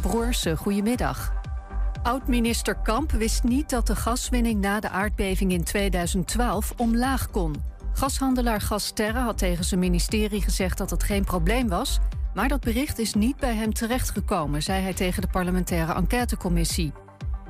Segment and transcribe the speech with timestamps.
[0.00, 1.32] Broers, goedemiddag.
[2.02, 7.54] Oud-minister Kamp wist niet dat de gaswinning na de aardbeving in 2012 omlaag kon.
[7.92, 11.98] Gashandelaar Gasterre had tegen zijn ministerie gezegd dat het geen probleem was,
[12.34, 16.92] maar dat bericht is niet bij hem terechtgekomen, zei hij tegen de parlementaire enquêtecommissie.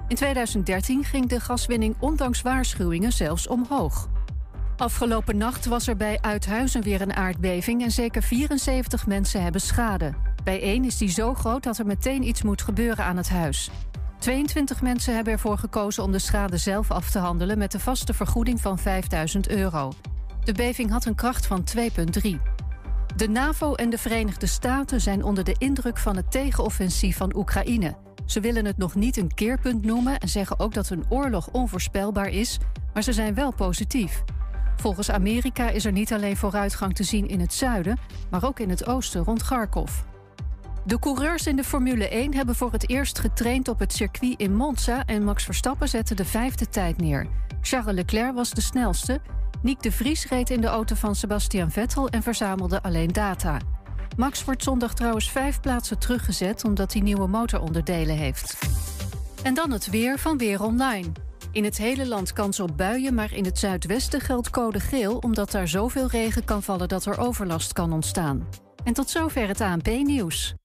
[0.09, 4.09] In 2013 ging de gaswinning ondanks waarschuwingen zelfs omhoog.
[4.77, 10.15] Afgelopen nacht was er bij Uithuizen weer een aardbeving en zeker 74 mensen hebben schade.
[10.45, 13.71] Bij één is die zo groot dat er meteen iets moet gebeuren aan het huis.
[14.19, 18.15] 22 mensen hebben ervoor gekozen om de schade zelf af te handelen met de vaste
[18.15, 19.93] vergoeding van 5000 euro.
[20.45, 22.37] De beving had een kracht van 2,3.
[23.17, 27.97] De NAVO en de Verenigde Staten zijn onder de indruk van het tegenoffensief van Oekraïne.
[28.27, 32.29] Ze willen het nog niet een keerpunt noemen en zeggen ook dat een oorlog onvoorspelbaar
[32.29, 32.59] is,
[32.93, 34.23] maar ze zijn wel positief.
[34.77, 37.99] Volgens Amerika is er niet alleen vooruitgang te zien in het zuiden,
[38.31, 40.09] maar ook in het oosten rond Kharkov.
[40.85, 44.57] De coureurs in de Formule 1 hebben voor het eerst getraind op het circuit in
[44.57, 47.27] Monza en Max Verstappen zette de vijfde tijd neer.
[47.61, 49.21] Charles Leclerc was de snelste.
[49.63, 53.59] Nick de Vries reed in de auto van Sebastian Vettel en verzamelde alleen data.
[54.17, 58.59] Max wordt zondag trouwens vijf plaatsen teruggezet omdat hij nieuwe motoronderdelen heeft.
[59.43, 61.13] En dan het weer van Weer Online.
[61.53, 65.51] In het hele land kans op buien, maar in het zuidwesten geldt code geel omdat
[65.51, 68.49] daar zoveel regen kan vallen dat er overlast kan ontstaan.
[68.85, 70.60] En tot zover het ANP-nieuws.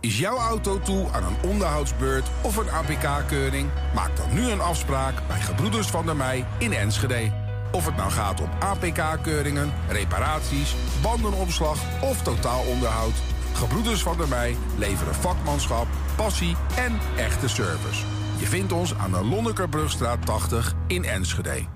[0.00, 3.68] Is jouw auto toe aan een onderhoudsbeurt of een APK-keuring?
[3.94, 7.32] Maak dan nu een afspraak bij Gebroeders van der Mei in Enschede.
[7.72, 13.14] Of het nou gaat om APK-keuringen, reparaties, bandenopslag of totaalonderhoud.
[13.54, 18.04] Gebroeders van der Mei leveren vakmanschap, passie en echte service.
[18.38, 21.75] Je vindt ons aan de Lonnekerbrugstraat 80 in Enschede.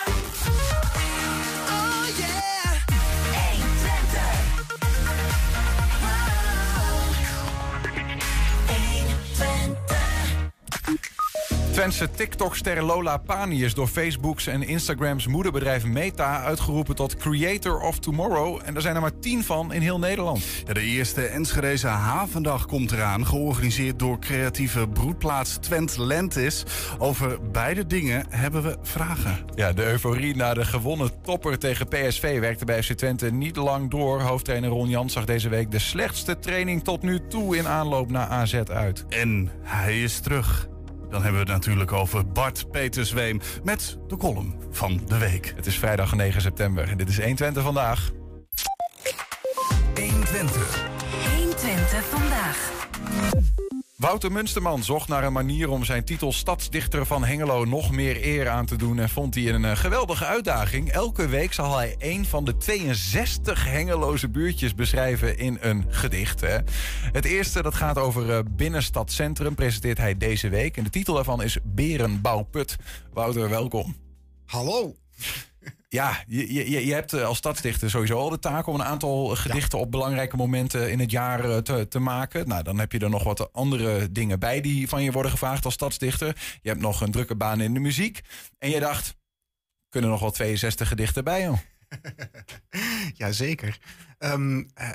[11.81, 17.99] Twentse TikTok-ster Lola Pani is door Facebook's en Instagrams moederbedrijf Meta uitgeroepen tot Creator of
[17.99, 18.59] Tomorrow.
[18.65, 20.43] En er zijn er maar tien van in heel Nederland.
[20.67, 26.63] Ja, de eerste Enschedeze Havendag komt eraan, georganiseerd door creatieve broedplaats Twent Lentis.
[26.97, 29.37] Over beide dingen hebben we vragen.
[29.55, 33.89] Ja, de euforie na de gewonnen topper tegen PSV werkte bij FC Twente niet lang
[33.89, 34.21] door.
[34.21, 38.27] Hoofdtrainer Ron Jans zag deze week de slechtste training tot nu toe in aanloop naar
[38.27, 39.05] AZ uit.
[39.09, 40.69] En hij is terug.
[41.11, 45.53] Dan hebben we het natuurlijk over Bart Petersweem met de column van de week.
[45.55, 48.11] Het is vrijdag 9 september en dit is 120 vandaag.
[49.95, 50.89] 120.
[51.37, 52.71] 120 vandaag.
[54.01, 58.49] Wouter Munsterman zocht naar een manier om zijn titel Stadsdichter van Hengelo nog meer eer
[58.49, 58.99] aan te doen.
[58.99, 60.89] En vond hij een eh, geweldige uitdaging.
[60.89, 66.41] Elke week zal hij een van de 62 Hengeloze buurtjes beschrijven in een gedicht.
[66.41, 66.57] Hè.
[67.11, 70.77] Het eerste dat gaat over uh, Binnenstadcentrum, presenteert hij deze week.
[70.77, 72.75] En de titel daarvan is Berenbouwput.
[73.13, 73.95] Wouter, welkom.
[74.45, 74.95] Hallo.
[75.93, 79.27] Ja, je, je, je hebt eh, als stadsdichter sowieso al de taak om een aantal
[79.27, 82.47] gedichten op belangrijke momenten in het jaar eh, te, te maken.
[82.47, 85.65] Nou, dan heb je er nog wat andere dingen bij die van je worden gevraagd
[85.65, 86.59] als stadsdichter.
[86.61, 88.21] Je hebt nog een drukke baan in de muziek.
[88.57, 89.15] En je dacht,
[89.89, 91.57] kunnen nog wel 62 gedichten bij joh?
[93.21, 93.79] Jazeker.
[94.19, 94.89] Um, uh,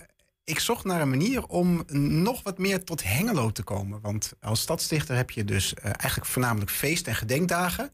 [0.45, 1.84] ik zocht naar een manier om
[2.23, 4.01] nog wat meer tot Hengelo te komen.
[4.01, 7.93] Want als stadsdichter heb je dus uh, eigenlijk voornamelijk feest- en gedenkdagen.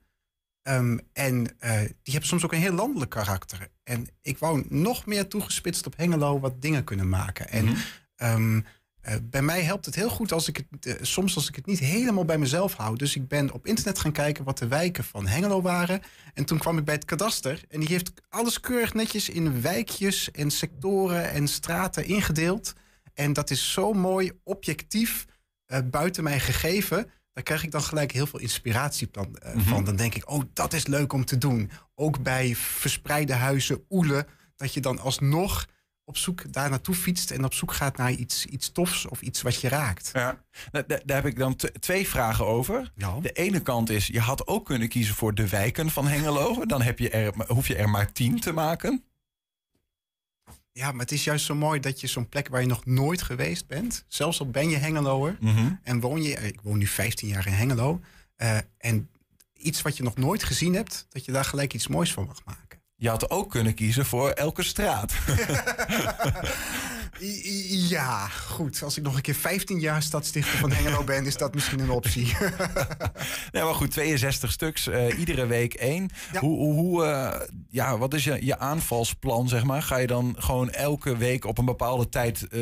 [0.69, 3.69] Um, en uh, die hebben soms ook een heel landelijk karakter.
[3.85, 7.49] En ik wou nog meer toegespitst op Hengelo wat dingen kunnen maken.
[7.49, 7.75] En mm
[8.17, 8.57] -hmm.
[8.57, 8.65] um,
[9.09, 11.67] uh, bij mij helpt het heel goed als ik het, uh, soms als ik het
[11.67, 12.97] niet helemaal bij mezelf hou.
[12.97, 16.03] Dus ik ben op internet gaan kijken wat de wijken van Hengelo waren.
[16.35, 17.65] En toen kwam ik bij het kadaster.
[17.69, 22.73] En die heeft alles keurig netjes in wijkjes en sectoren en straten ingedeeld.
[23.15, 25.27] En dat is zo mooi objectief
[25.91, 29.37] buiten mijn gegeven daar krijg ik dan gelijk heel veel inspiratie van.
[29.47, 29.85] Uh, mm -hmm.
[29.85, 31.71] Dan denk ik, oh, dat is leuk om te doen.
[31.95, 34.27] Ook bij verspreide huizen, oelen,
[34.57, 35.67] dat je dan alsnog
[36.05, 39.43] op zoek daar naartoe fietst en op zoek gaat naar iets, iets tofs of iets
[39.43, 40.11] wat je raakt.
[40.13, 42.93] Ja, daar, daar heb ik dan twee vragen over.
[42.95, 43.19] Ja.
[43.21, 46.67] De ene kant is, je had ook kunnen kiezen voor de wijken van Hengelo.
[46.67, 49.05] Dan heb je er, hoef je er maar tien te maken.
[50.73, 53.23] Ja, maar het is juist zo mooi dat je zo'n plek waar je nog nooit
[53.23, 55.81] geweest bent, zelfs al ben je Hengeloer mm -hmm.
[55.83, 58.01] en woon je, ik woon nu 15 jaar in Hengelo,
[58.37, 59.11] uh, en
[59.57, 62.45] iets wat je nog nooit gezien hebt, dat je daar gelijk iets moois van mag
[62.45, 62.81] maken.
[62.97, 65.13] Je had ook kunnen kiezen voor elke straat.
[67.89, 68.83] Ja, goed.
[68.83, 71.91] Als ik nog een keer 15 jaar stadsdichter van Hengelo ben, is dat misschien een
[71.91, 72.33] optie.
[73.53, 76.11] Nee, maar goed, 62 stuks, eh, iedere week één.
[76.33, 76.41] Ja.
[76.41, 79.83] Hoe, hoe, eh, ja, wat is je, je aanvalsplan, zeg maar?
[79.83, 82.61] Ga je dan gewoon elke week op een bepaalde tijd eh,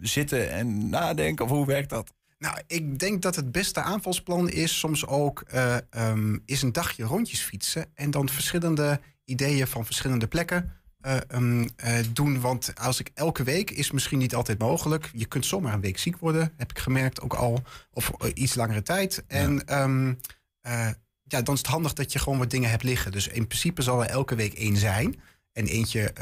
[0.00, 1.44] zitten en nadenken?
[1.44, 2.12] Of hoe werkt dat?
[2.38, 7.04] Nou, ik denk dat het beste aanvalsplan is soms ook eh, ehm, is een dagje
[7.04, 12.40] rondjes fietsen en dan verschillende ideeën van verschillende plekken eh, ehm, eh, doen.
[12.40, 15.10] Want als ik elke week is misschien niet altijd mogelijk.
[15.12, 17.62] Je kunt zomaar een week ziek worden, heb ik gemerkt ook al,
[17.92, 19.24] of eh, iets langere tijd.
[19.26, 20.14] En ehm,
[20.60, 20.90] eh,
[21.22, 23.12] ja, dan is het handig dat je gewoon wat dingen hebt liggen.
[23.12, 25.20] Dus in principe zal er elke week één zijn.
[25.52, 26.12] En eentje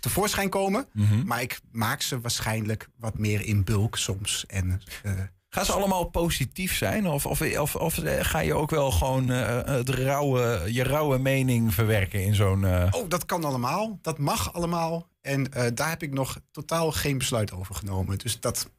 [0.00, 0.86] tevoorschijn komen.
[1.24, 4.46] Maar ik maak ze waarschijnlijk wat meer in bulk soms.
[4.46, 4.82] En
[5.54, 7.06] Gaan ze allemaal positief zijn?
[7.06, 11.18] Of, of, of, of eh, ga je ook wel gewoon eh, het rauwe, je rauwe
[11.18, 12.64] mening verwerken in zo'n...
[12.64, 13.98] eh, Oh, dat kan allemaal.
[14.02, 15.08] Dat mag allemaal.
[15.20, 18.18] En eh, daar heb ik nog totaal geen besluit over genomen.
[18.18, 18.70] Dus dat,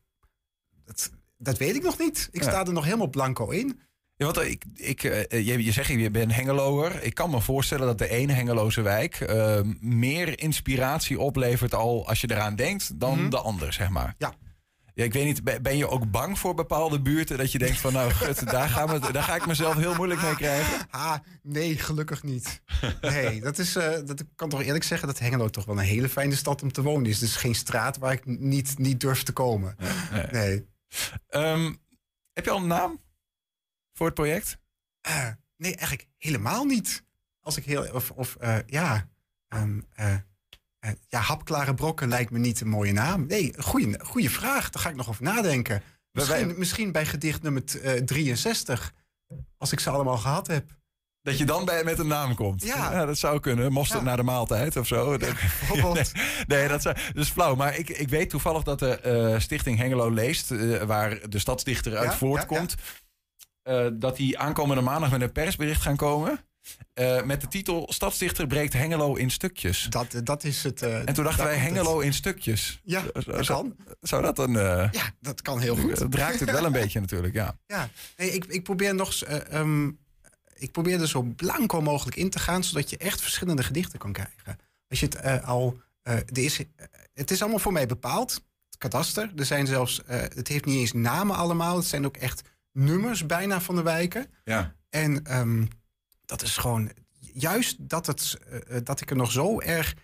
[0.86, 2.30] dat, dat weet ik nog niet.
[2.32, 2.50] Ik Ja.
[2.50, 3.80] sta er nog helemaal blanco in.
[4.16, 7.04] Ja, want ik, ik, eh, je, je zegt je bent Hengeloer.
[7.04, 12.22] Ik kan me voorstellen dat de ene Hengeloze wijk eh, meer inspiratie oplevert al als
[12.22, 14.16] je eraan denkt dan de ander, zeg maar.
[14.18, 14.34] Ja.
[14.94, 17.94] Ja, ik weet niet, ben- je ook bang voor bepaalde buurten dat je denkt van
[17.94, 20.88] nou gut, daar, gaan we, daar ga ik mezelf heel moeilijk mee krijgen?
[20.90, 22.62] Ah, nee, gelukkig niet.
[23.02, 25.84] Nee, dat is, eh, dat ik kan toch eerlijk zeggen dat Hengelo toch wel een
[25.84, 27.20] hele fijne stad om te wonen is.
[27.20, 29.76] Dus geen straat waar ik niet, niet durf te komen.
[30.32, 30.66] Nee.
[31.28, 31.74] Ehm,
[32.34, 33.02] heb je al een naam
[33.94, 34.58] voor het project?
[35.02, 37.04] Eh, nee, eigenlijk helemaal niet.
[37.42, 37.94] Als ik heel.
[37.94, 39.10] Of, of eh, ja.
[39.48, 40.20] ehm, eh, eh,
[41.08, 43.26] ja, hapklare brokken lijkt me niet een mooie naam.
[43.26, 44.70] Nee, goede, goede vraag.
[44.70, 45.82] Daar ga ik nog over nadenken.
[46.12, 48.94] Misschien, wij- misschien bij gedicht nummer t- eh, 63.
[49.58, 50.66] Als ik ze allemaal gehad heb.
[51.22, 52.64] Dat je dan bij, met een naam komt.
[52.64, 53.06] Ja.
[53.06, 53.72] dat zou kunnen.
[53.72, 54.06] Mosterd Ja.
[54.06, 55.18] naar de maaltijd of zo.
[55.18, 56.12] Bijvoorbeeld.
[56.48, 57.56] Nee, dat, zou, dat is flauw.
[57.56, 61.98] Maar ik, ik weet toevallig dat de eh, Stichting Hengelo Leest, eh, waar de stadsdichter
[61.98, 62.76] uit Ja, voortkomt,
[63.62, 66.40] eh, dat die aankomende maandag met een persbericht gaan komen.
[66.94, 69.88] Eh, met de titel Stadsdichter breekt Hengelo in stukjes.
[69.90, 70.82] Dat, dat is het.
[70.82, 71.64] eh, En toen dachten wij het.
[71.64, 72.80] Hengelo in stukjes.
[72.84, 73.76] Ja, dat kan.
[74.02, 74.58] Zou dat dan...
[74.60, 76.00] eh Ja, dat kan heel goed.
[76.00, 77.58] Het raakt het wel een beetje natuurlijk, ja.
[77.68, 79.14] Ja, nee, ik, ik probeer nog.
[79.24, 79.92] eh, ehm,
[80.56, 84.12] ik probeer er zo blanco mogelijk in te gaan, zodat je echt verschillende gedichten kan
[84.12, 84.58] krijgen.
[84.90, 85.80] Als je het eh, al.
[86.02, 86.66] eh, er is, eh,
[87.14, 88.32] het is allemaal voor mij bepaald.
[88.70, 89.32] Het kadaster.
[89.36, 90.04] Er zijn zelfs.
[90.04, 91.76] eh, het heeft niet eens namen allemaal.
[91.78, 94.28] Het zijn ook echt nummers bijna van de wijken.
[94.44, 94.76] ja.
[94.90, 95.66] En ehm,
[96.40, 96.92] dat is gewoon.
[97.34, 98.38] Juist dat, het,
[98.68, 99.96] eh, dat ik er nog zo erg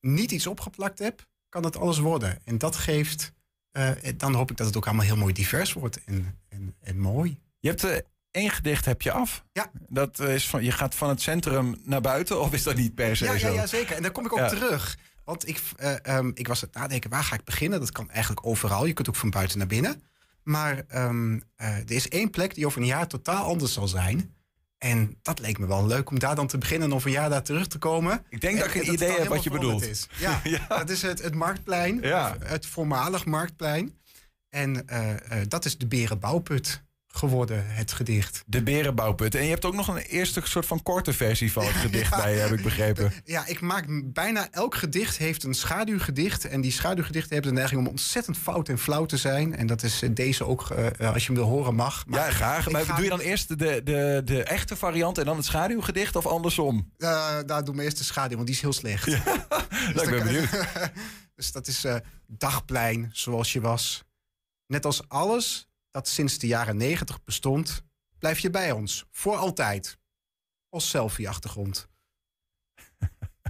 [0.00, 2.38] niet iets opgeplakt heb, kan het alles worden.
[2.44, 3.32] En dat geeft.
[3.70, 6.98] eh, dan hoop ik dat het ook allemaal heel mooi divers wordt en, en, en
[6.98, 7.38] mooi.
[7.60, 7.96] Je hebt eh,
[8.30, 9.44] één gedicht heb je af.
[9.52, 9.70] Ja.
[9.88, 12.94] Dat eh, is van, je gaat van het centrum naar buiten, of is dat niet
[12.94, 13.46] per se Ja, zo?
[13.48, 13.96] ja, ja, zeker.
[13.96, 14.48] En daar kom ik ook Ja.
[14.48, 14.98] terug.
[15.24, 17.80] Want ik, eh, ehm, ik was het nadenken, waar ga ik beginnen?
[17.80, 18.86] Dat kan eigenlijk overal.
[18.86, 20.02] Je kunt ook van buiten naar binnen.
[20.42, 24.34] Maar ehm, eh, er is één plek die over een jaar totaal anders zal zijn.
[24.78, 27.30] En dat leek me wel leuk om daar dan te beginnen en over een jaar
[27.30, 28.24] daar terug te komen.
[28.28, 29.82] Ik denk dat ik een idee heb wat je bedoelt.
[29.82, 30.08] Is.
[30.18, 32.00] Ja, dat is het, het Marktplein.
[32.00, 32.36] Ja.
[32.44, 33.94] Het voormalig Marktplein.
[34.48, 36.84] En eh, eh, dat is de Berenbouwput
[37.16, 38.42] geworden, het gedicht.
[38.46, 39.34] De Berenbouwput.
[39.34, 42.16] En je hebt ook nog een eerste soort van korte versie van het gedicht Ja.
[42.16, 43.12] bij, heb ik begrepen.
[43.24, 46.44] Ja, ik maak bijna elk gedicht heeft een schaduwgedicht.
[46.44, 49.56] En die schaduwgedichten hebben de neiging om ontzettend fout en flauw te zijn.
[49.56, 52.06] En dat is eh, deze ook, eh, eh, als je hem wil horen, mag.
[52.06, 52.70] Maar ja, graag.
[52.70, 56.16] Maar ga- doe je dan eerst de, de, de echte variant en dan het schaduwgedicht
[56.16, 56.92] of andersom?
[56.98, 59.06] Eh, nou, doe maar eerst de schaduw, want die is heel slecht.
[59.94, 60.48] Nou, ik ben benieuwd.
[61.34, 61.84] dus dat is
[62.26, 64.04] Dagplein, zoals je was.
[64.66, 67.82] Net als alles dat sinds de jaren negentig bestond,
[68.18, 69.06] blijf je bij ons.
[69.10, 69.98] Voor altijd.
[70.68, 71.88] Als selfie-achtergrond.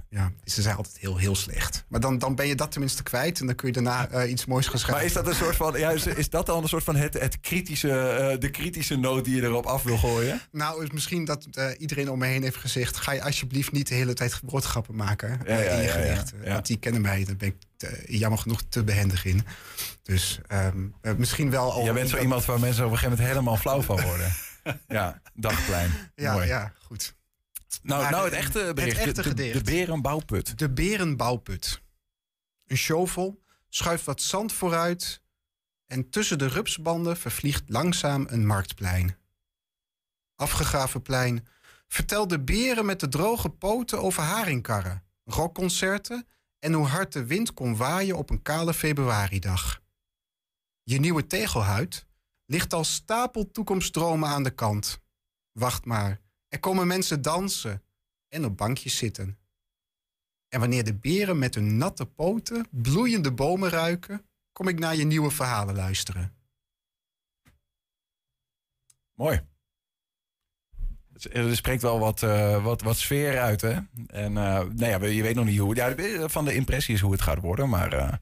[0.09, 1.85] Ja, ze zijn altijd heel, heel slecht.
[1.87, 4.45] Maar dan, dan ben je dat tenminste kwijt en dan kun je daarna eh, iets
[4.45, 4.95] moois gaan schrijven.
[4.95, 7.13] Maar is dat een soort van, ja, is, is dat dan een soort van het,
[7.13, 10.41] het kritische, eh, de kritische noot die je erop af wil gooien?
[10.51, 12.97] Nou, is misschien dat eh, iedereen om me heen heeft gezegd...
[12.97, 16.33] ga je alsjeblieft niet de hele tijd woordgrappen maken Ja, ja, in je gedicht.
[16.45, 17.55] Want die kennen mij, daar ben ik
[18.07, 19.45] jammer genoeg te behendig in.
[20.03, 21.83] Dus ehm, eh, misschien wel al...
[21.83, 24.31] Jij bent zo iemand waar mensen op een gegeven moment helemaal flauw van worden.
[24.87, 25.91] Ja, dagplein.
[26.15, 26.47] Ja, Mooi.
[26.47, 27.15] ja, goed.
[27.81, 28.97] Nou, Maar nou het echte het bericht.
[28.97, 29.65] echte de, de, gedicht.
[29.65, 30.57] de Berenbouwput.
[30.57, 31.81] De Berenbouwput.
[32.65, 35.21] Een shovel schuift wat zand vooruit...
[35.85, 39.17] en tussen de rupsbanden vervliegt langzaam een marktplein.
[40.35, 41.47] Afgegraven plein
[41.87, 46.27] vertelt de beren met de droge poten over haringkarren, rockconcerten
[46.59, 49.81] en hoe hard de wind kon waaien op een kale februaridag.
[50.83, 52.05] Je nieuwe tegelhuid
[52.45, 54.99] ligt als stapel toekomstdromen aan de kant.
[55.51, 57.83] Wacht maar, er komen mensen dansen
[58.27, 59.37] en op bankjes zitten.
[60.49, 65.05] En wanneer de beren met hun natte poten bloeiende bomen ruiken, kom ik naar je
[65.05, 66.35] nieuwe verhalen luisteren.
[69.13, 69.41] Mooi.
[71.31, 73.79] Er spreekt wel wat, eh, wat, wat sfeer uit, hè?
[74.07, 75.75] En uh, nou ja, je weet nog niet hoe.
[75.75, 75.95] Ja,
[76.29, 77.69] van de impressie is hoe het gaat worden.
[77.69, 78.13] Maar uh,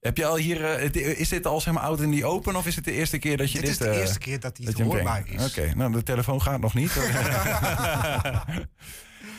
[0.00, 0.60] heb je al hier.
[0.94, 2.56] Uh, is dit al zeg maar oud in die open?
[2.56, 3.68] Of is het de eerste keer dat je dit.
[3.68, 3.78] dit.
[3.78, 5.46] Dit is de eerste keer dat hij hoorbaar is.
[5.46, 6.92] Oké, okay, nou de telefoon gaat nog niet.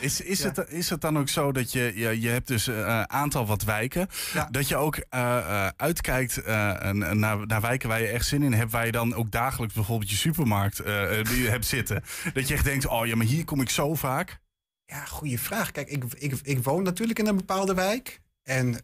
[0.02, 0.52] Is, is, ja.
[0.52, 3.46] het, is het dan ook zo dat je, je, je hebt dus een uh, aantal
[3.46, 4.48] wat wijken, ja.
[4.50, 8.72] dat je ook uh, uh, uitkijkt naar, naar wijken waar je echt zin in hebt,
[8.72, 10.76] waar je dan ook dagelijks bijvoorbeeld je supermarkt
[11.22, 12.02] die je hebt zitten.
[12.34, 14.40] Dat je echt denkt, oh ja, maar hier kom ik zo vaak.
[14.84, 15.70] Ja, goede vraag.
[15.70, 18.20] Kijk, ik, ik, ik woon natuurlijk in een bepaalde wijk.
[18.42, 18.76] En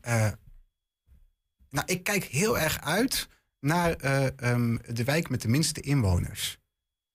[1.70, 3.28] nou, ik kijk heel erg uit
[3.60, 3.90] naar
[4.52, 6.58] um, de wijk met de minste inwoners.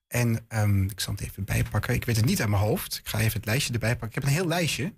[0.08, 1.94] En um, ik zal het even bijpakken.
[1.94, 2.98] Ik weet het niet uit mijn hoofd.
[2.98, 4.08] Ik ga even het lijstje erbij pakken.
[4.08, 4.94] Ik heb een heel lijstje.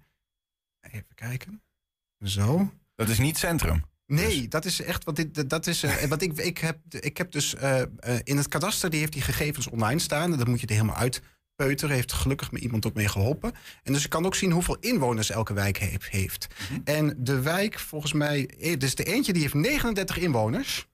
[0.81, 1.61] Even kijken.
[2.19, 2.73] Zo.
[2.95, 3.83] Dat is niet centrum.
[4.07, 4.49] Nee, dus.
[4.49, 5.49] dat is echt wat dit.
[5.49, 5.83] Dat is.
[5.83, 7.85] Uh, wat ik, ik, heb, ik heb dus uh, uh,
[8.23, 10.31] in het kadaster die heeft die gegevens online staan.
[10.31, 10.95] En dan moet je er helemaal
[11.55, 11.95] uitpeuteren.
[11.95, 13.53] Heeft gelukkig me iemand ook mee geholpen.
[13.83, 16.09] En dus ik kan ook zien hoeveel inwoners elke wijk heeft.
[16.09, 16.47] heeft.
[16.47, 16.81] Mm -hmm.
[16.85, 18.49] En de wijk, volgens mij.
[18.77, 20.87] Dus de eentje die heeft 39 inwoners.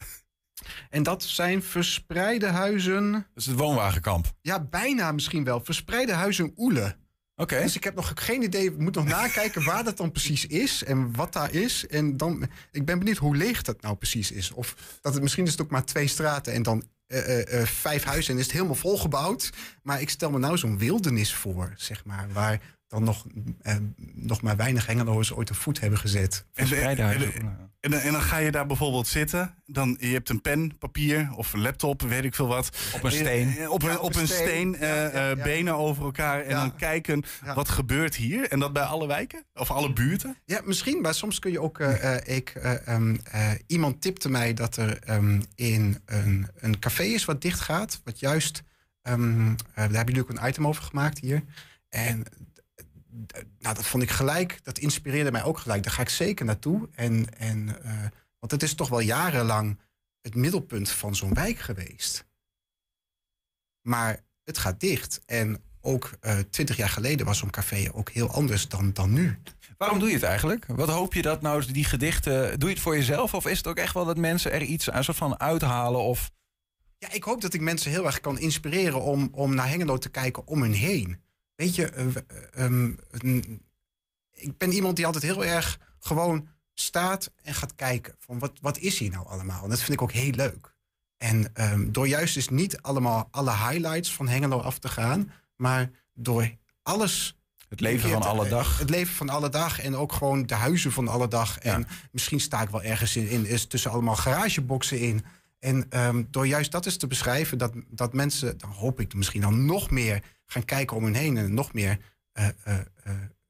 [0.90, 3.12] En dat zijn verspreide huizen.
[3.12, 4.34] Dat is het woonwagenkamp.
[4.42, 5.60] Ja, bijna misschien wel.
[5.64, 6.96] Verspreide huizen Oele.
[7.36, 7.54] Oké.
[7.54, 7.62] Okay.
[7.62, 8.66] Dus ik heb nog geen idee.
[8.66, 11.88] Ik moet nog nakijken waar dat dan precies is en wat daar is.
[11.88, 14.52] En dan, ik ben benieuwd hoe leeg dat nou precies is.
[14.52, 18.04] Of dat het misschien is het ook maar twee straten en dan uh, uh, vijf
[18.04, 19.50] huizen en is het helemaal volgebouwd.
[19.84, 22.62] Maar ik stel me nou zo'n wildernis voor, zeg maar, waar
[22.92, 23.26] dan nog,
[23.64, 23.76] uh,
[24.14, 26.46] nog maar weinig Hengeloers ooit een voet hebben gezet.
[26.54, 26.98] En, en,
[27.80, 29.56] en, en, dan ga je daar bijvoorbeeld zitten.
[29.66, 32.92] Dan, je hebt een pen, papier of een laptop, weet ik veel wat.
[32.96, 33.50] Op een steen.
[33.50, 36.42] Je, op, een, op een steen, steen ja, ja, benen over elkaar.
[36.42, 37.24] En dan kijken,
[37.56, 38.50] wat gebeurt hier?
[38.50, 39.46] En dat bij alle wijken?
[39.54, 40.38] Of alle buurten?
[40.46, 41.02] Ja, misschien.
[41.02, 41.80] Maar soms kun je ook...
[41.80, 43.20] Uh, ik, um,
[43.68, 48.02] iemand tipte mij dat er um, in een, een café is wat dicht gaat.
[48.04, 48.64] Wat juist...
[49.04, 51.44] Um, daar hebben jullie ook een item over gemaakt hier.
[51.90, 52.24] En
[53.60, 55.84] nou, dat vond ik gelijk, dat inspireerde mij ook gelijk.
[55.84, 56.90] Daar ga ik zeker naartoe.
[56.92, 58.00] En, en, uh,
[58.40, 59.80] want het is toch wel jarenlang
[60.22, 62.26] het middelpunt van zo'n wijk geweest.
[63.82, 65.22] Maar het gaat dicht.
[65.26, 66.10] En ook
[66.50, 69.38] twintig uh, jaar geleden was zo'n café ook heel anders dan, dan nu.
[69.78, 70.66] Waarom doe je het eigenlijk?
[70.68, 72.60] Wat hoop je dat nou, die gedichten...
[72.60, 73.34] Doe je het voor jezelf?
[73.34, 76.02] Of is het ook echt wel dat mensen er iets een soort van uithalen?
[76.02, 76.32] Of...
[76.98, 80.10] Ja, ik hoop dat ik mensen heel erg kan inspireren om, om naar Hengelo te
[80.10, 81.22] kijken om hun heen.
[81.62, 81.92] Weet je,
[82.58, 82.98] uh, um,
[84.32, 88.16] ik ben iemand die altijd heel erg gewoon staat en gaat kijken.
[88.20, 89.64] Van wat, wat is hier nou allemaal?
[89.64, 90.76] En dat vind ik ook heel leuk.
[91.18, 95.92] En um, door juist dus niet allemaal alle highlights van Hengelo af te gaan, maar
[96.14, 97.38] door alles.
[97.70, 98.78] Het leven van alle dag.
[98.78, 101.58] Het leven van alle dag en ook gewoon de huizen van alle dag.
[101.58, 105.26] En misschien sta ik wel ergens in, in is tussen allemaal garageboxen in.
[105.60, 109.42] En um, door juist dat eens te beschrijven, dat, dat mensen, dan hoop ik misschien
[109.42, 111.98] dan nog meer gaan kijken om hun heen en nog meer
[112.34, 112.78] uh, uh,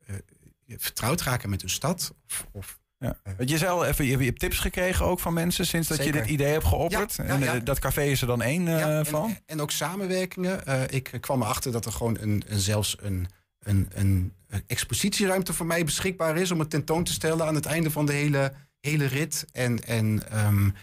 [0.08, 0.16] uh,
[0.78, 2.14] vertrouwd raken met hun stad.
[2.26, 3.18] Of, of ja.
[3.38, 6.16] Want je zei al even, je hebt tips gekregen ook van mensen sinds dat Zeker.
[6.16, 7.16] je dit idee hebt geopperd.
[7.16, 9.38] Ja, ja, en dat café is er dan één en, van.
[9.46, 10.62] En ook samenwerkingen.
[10.90, 13.28] ik kwam erachter dat er gewoon een, een zelfs een,
[13.60, 14.34] een, een,
[14.68, 18.14] expositieruimte voor mij beschikbaar is om het tentoon te stellen aan het einde van de
[18.14, 19.46] hele, hele rit.
[19.52, 20.74] En, en um,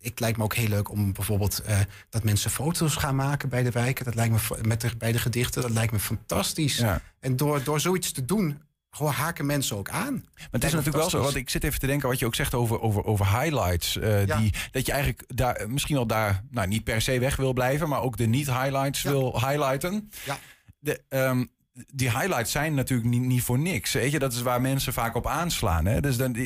[0.00, 1.78] het lijkt me ook heel leuk om bijvoorbeeld uh,
[2.10, 4.04] dat mensen foto's gaan maken bij de wijken.
[4.04, 5.62] Dat lijkt me met de, bij de gedichten.
[5.62, 6.76] Dat lijkt me fantastisch.
[6.76, 7.00] Ja.
[7.20, 10.12] En door, door zoiets te doen, haken mensen ook aan.
[10.12, 12.34] Maar het is natuurlijk wel zo, want ik zit even te denken wat je ook
[12.34, 13.96] zegt over, over, over highlights.
[13.96, 14.38] Uh, ja.
[14.38, 17.88] die, dat je eigenlijk daar misschien wel daar nou, niet per se weg wil blijven,
[17.88, 19.10] maar ook de niet-highlights ja.
[19.10, 20.10] wil highlighten.
[20.24, 20.38] Ja.
[20.78, 23.92] De, um, die highlights zijn natuurlijk niet, niet voor niks.
[23.92, 24.18] Weet je?
[24.18, 25.86] Dat is waar mensen vaak op aanslaan.
[25.86, 26.00] Hè?
[26.00, 26.36] Dus dan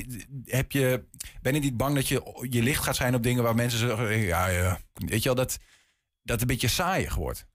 [0.44, 1.04] heb je,
[1.42, 4.18] ben je niet bang dat je je licht gaat zijn op dingen waar mensen zeggen:
[4.18, 4.80] ja, ja.
[4.92, 5.58] weet je wel, dat
[6.22, 7.46] dat een beetje saaiig wordt.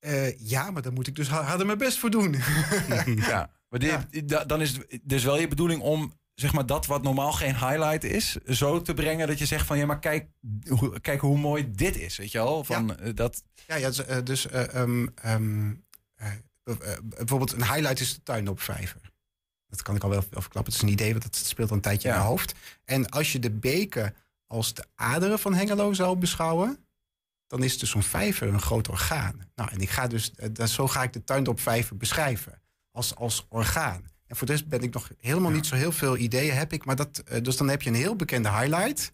[0.00, 2.32] Uh, ja, maar daar moet ik dus harder mijn best voor doen.
[3.16, 4.44] ja, maar ja.
[4.44, 8.04] dan is het dus wel je bedoeling om zeg maar dat wat normaal geen highlight
[8.04, 10.28] is, zo te brengen dat je zegt van ja, maar kijk,
[10.68, 12.64] hoe, kijk hoe mooi dit is, weet je wel?
[12.64, 13.06] Van, ja.
[13.06, 13.42] Uh, dat...
[13.66, 15.84] ja, ja, dus, uh, dus uh, um, um,
[17.04, 19.00] bijvoorbeeld een highlight is de tuin op vijver.
[19.68, 20.64] Dat kan ik al wel verklappen.
[20.64, 22.14] Het is een idee, want dat speelt al een tijdje ja.
[22.14, 22.54] in mijn hoofd.
[22.84, 24.14] En als je de beken
[24.46, 26.86] als de aderen van Hengelo zou beschouwen,
[27.46, 29.50] dan is dus zo'n vijver een groot orgaan.
[29.54, 30.32] Nou, en ik ga dus,
[30.64, 32.62] zo ga ik de tuin op vijver beschrijven.
[32.90, 34.04] Als, als orgaan.
[34.34, 35.56] En voor de rest ben ik nog helemaal ja.
[35.56, 36.84] niet zo heel veel ideeën heb ik.
[36.84, 39.12] Maar dat, uh, dus dan heb je een heel bekende highlight.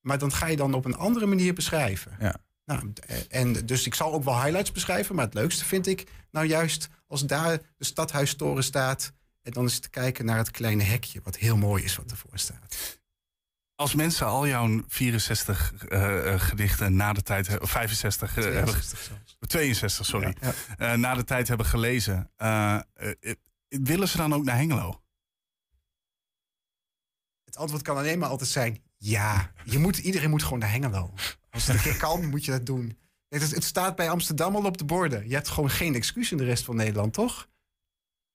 [0.00, 2.16] Maar dan ga je dan op een andere manier beschrijven.
[2.20, 2.36] Ja.
[2.64, 2.92] Nou,
[3.28, 5.14] en dus ik zal ook wel highlights beschrijven.
[5.14, 9.12] Maar het leukste vind ik nou juist als daar de stadhuistoren staat.
[9.42, 12.38] En dan is te kijken naar het kleine hekje, wat heel mooi is wat ervoor
[12.38, 12.98] staat.
[13.74, 18.44] Als mensen al jouw 64 eh, eh, gedichten na de tijd, he- of 65, eh,
[18.44, 19.36] hebben, 62 zelfs.
[19.40, 20.52] 62, sorry, Ja.
[20.78, 22.80] eh, na de tijd hebben gelezen, eh, eh,
[23.20, 23.32] eh,
[23.68, 25.02] willen ze dan ook naar Hengelo?
[27.44, 29.52] Het antwoord kan alleen maar altijd zijn ja.
[29.64, 31.12] Je moet, iedereen moet gewoon naar Hengelo.
[31.50, 32.98] Als het een keer kan, moet je dat doen.
[33.28, 35.28] Het, is- het staat bij Amsterdam al op de borden.
[35.28, 37.48] Je hebt gewoon geen excuus in de rest van Nederland, toch?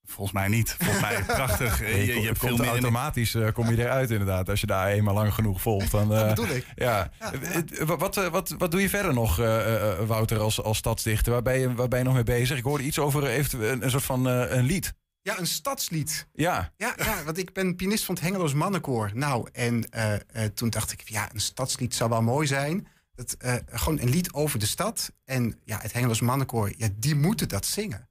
[0.06, 0.72] Volgens mij niet.
[0.72, 1.80] Volgens mij prachtig.
[1.80, 4.50] Je, je, je hebt veel komt meer automatisch eh, kom je eruit inderdaad.
[4.50, 5.92] Als je daar eenmaal lang genoeg volgt.
[5.92, 6.68] Dan, Dat eh, bedoel ik.
[6.76, 7.12] Ja.
[7.20, 11.32] Eh, Wat, wat, wat doe je verder nog, eh, eh, Wouter, als, als stadsdichter?
[11.32, 12.58] Waar ben, je, waar ben je nog mee bezig?
[12.58, 13.24] Ik hoorde iets over
[13.64, 14.94] een, een soort van eh, een lied.
[15.24, 16.28] Ja, een stadslied.
[16.34, 19.12] Ja, Ja, ja, want ik ben pianist van het Hengeloos Mannenkoor.
[19.14, 20.20] Nou, en eh, eh,
[20.54, 22.88] toen dacht ik, ja, een stadslied zou wel mooi zijn.
[23.16, 25.12] Het, eh, gewoon een lied over de stad.
[25.26, 28.08] En ja, het Hengeloos Mannenkoor, ja, die moeten dat zingen.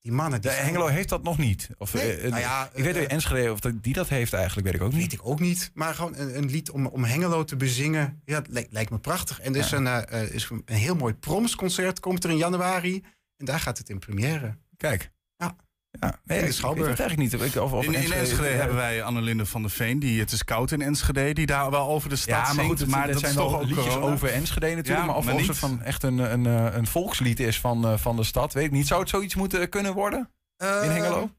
[0.00, 1.68] Die mannen, die de Hengelo heeft dat nog niet.
[1.78, 4.76] Of, Nee, nou ja, ik weet niet, Enschede of dat- die dat heeft eigenlijk, weet
[4.76, 5.12] ik ook Weet niet.
[5.12, 5.70] ik ook niet.
[5.74, 8.20] Maar gewoon een, een lied om, om Hengelo te bezingen.
[8.24, 9.40] Ja, het lijkt, lijkt me prachtig.
[9.40, 12.00] En er is, een, eh, eh, is een heel mooi promsconcert.
[12.00, 13.04] Komt er in januari.
[13.36, 14.56] En daar gaat het in première.
[14.76, 15.10] Kijk.
[16.04, 16.20] Ja.
[16.24, 16.90] Nee, In de ik- Schouwburg.
[16.90, 17.62] Ik weet het eigenlijk niet.
[17.62, 18.54] Of, of In, in Enschede ja.
[18.54, 21.88] hebben wij Annelinde van der Veen, die het is koud in Enschede, die daar wel
[21.88, 22.68] over de stad Ja, maar zingt.
[22.68, 24.12] goed, het, maar dat zijn toch wel ook liedjes corona.
[24.12, 24.98] over Enschede natuurlijk.
[25.00, 27.84] Ja, maar of maar of het van echt een, een, eh, een volkslied is van,
[27.86, 28.86] eh, van de stad, weet ik niet.
[28.86, 31.30] Zou het zoiets moeten kunnen worden in Eh, Hengelo?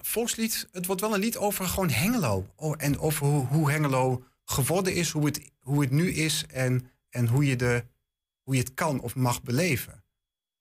[0.00, 2.46] volkslied, het wordt wel een lied over gewoon Hengelo.
[2.56, 6.90] Oh, en over hoe, hoe Hengelo geworden is, hoe het, hoe het nu is en,
[7.10, 7.84] en hoe, je de,
[8.42, 10.04] hoe je het kan of mag beleven.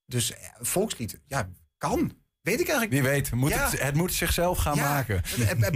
[0.06, 2.12] Dus eh, volkslied, ja, kan.
[2.44, 2.92] Weet ik eigenlijk.
[2.92, 3.70] Wie weet, moet Ja.
[3.70, 5.22] het, het moet zichzelf gaan Ja, maken.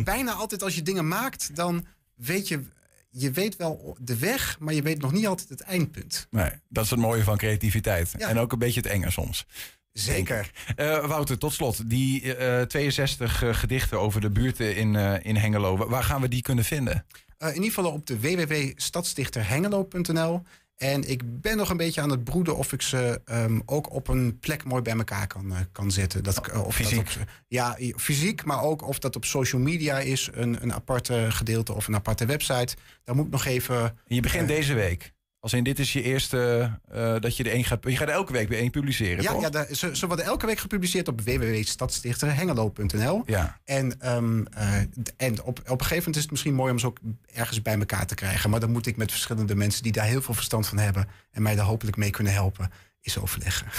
[0.03, 2.63] Bijna altijd als je dingen maakt, dan weet je,
[3.09, 6.27] je weet wel de weg, maar je weet nog niet altijd het eindpunt.
[6.29, 8.11] Nee, dat is het mooie van creativiteit.
[8.17, 8.27] Ja.
[8.29, 9.45] En ook een beetje het enge soms.
[9.93, 10.51] Zeker.
[10.75, 11.89] Eh, Wouter, tot slot.
[11.89, 15.77] Die eh, 62 eh, gedichten over de buurten in, eh, in Hengelo.
[15.77, 17.05] Wa- Waar gaan we die kunnen vinden?
[17.37, 20.43] Eh, in ieder geval op de www.stadsdichterhengelo.nl.
[20.77, 24.07] En ik ben nog een beetje aan het broeden of ik ze ehm, ook op
[24.07, 26.23] een plek mooi bij elkaar kan, eh, kan zetten.
[26.23, 27.05] Dat, ik, eh, of fysiek?
[27.13, 31.25] Dat op, ja, fysiek, maar ook of dat op social media is, een, een aparte
[31.29, 32.75] gedeelte of een aparte website.
[33.03, 33.81] Daar moet ik nog even.
[33.81, 34.55] En je begint Eh.
[34.55, 35.13] deze week.
[35.39, 37.83] Als in dit is je eerste eh, dat je er één gaat.
[37.83, 39.23] Je gaat er elke week weer één publiceren.
[39.23, 39.41] Ja, toch?
[39.41, 43.23] ja ze, ze worden elke week gepubliceerd op www.stadsdichterhengelo.nl.
[43.25, 43.59] ja.
[43.63, 44.79] En, ehm, eh,
[45.17, 46.99] en op, op een gegeven moment is het misschien mooi om ze ook
[47.33, 48.49] ergens bij elkaar te krijgen.
[48.49, 51.41] Maar dan moet ik met verschillende mensen die daar heel veel verstand van hebben en
[51.41, 52.71] mij daar hopelijk mee kunnen helpen,
[53.01, 53.67] eens overleggen.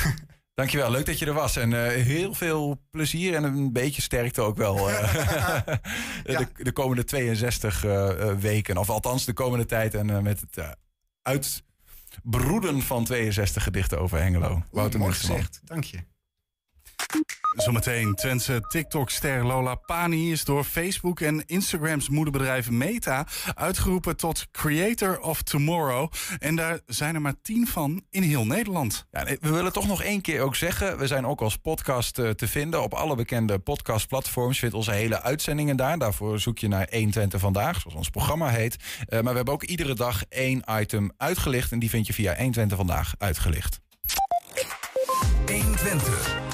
[0.59, 1.57] Dankjewel, leuk dat je er was.
[1.57, 4.77] En eh, heel veel plezier en een beetje sterkte ook wel.
[6.25, 8.77] de, de komende 62 eh, eh, weken.
[8.77, 9.95] Of althans de komende tijd.
[9.95, 10.77] En met het
[11.29, 11.35] eh,
[12.23, 14.63] uitbroeden van 62 gedichten over Hengelo.
[14.71, 15.99] Wouter Mooi gezegd, dank je.
[17.57, 25.21] Zometeen Twentse TikTok-ster Lola Pani is door Facebook en Instagrams moederbedrijf Meta uitgeroepen tot Creator
[25.21, 26.13] of Tomorrow.
[26.39, 29.07] En daar zijn er maar tien van in heel Nederland.
[29.11, 30.99] Ja, we willen toch nog één keer ook zeggen.
[30.99, 34.59] We zijn ook als podcast eh, te vinden op alle bekende podcastplatforms.
[34.59, 35.99] Vind onze hele uitzendingen daar.
[35.99, 38.77] Daarvoor zoek je naar 120 vandaag, zoals ons programma heet.
[38.77, 41.73] Eh, maar we hebben ook iedere dag één item uitgelicht.
[41.73, 43.81] En die vind je via 120 vandaag uitgelicht.
[45.47, 46.48] 120.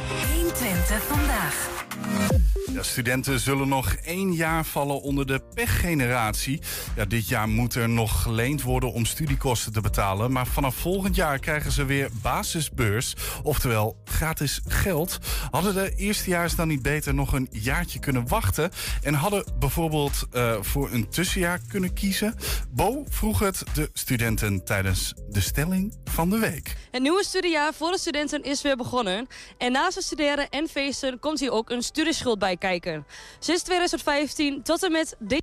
[0.87, 2.54] 120 vandaag.
[2.83, 6.61] Studenten zullen nog één jaar vallen onder de pechgeneratie.
[6.97, 10.33] Ja, dit jaar moet er nog geleend worden om studiekosten te betalen.
[10.33, 13.15] Maar vanaf volgend jaar krijgen ze weer basisbeurs.
[13.43, 15.19] Oftewel gratis geld.
[15.51, 18.71] Hadden de eerstejaars dan niet beter nog een jaartje kunnen wachten?
[19.03, 22.35] En hadden bijvoorbeeld eh, voor een tussenjaar kunnen kiezen?
[22.71, 26.77] Bo vroeg het de studenten tijdens de stelling van de week.
[26.91, 29.27] Het nieuwe studiejaar voor de studenten is weer begonnen.
[29.59, 32.57] En naast het studeren en feesten komt hier ook een studieschuld bij
[33.39, 35.43] Sinds 2015 tot en met dit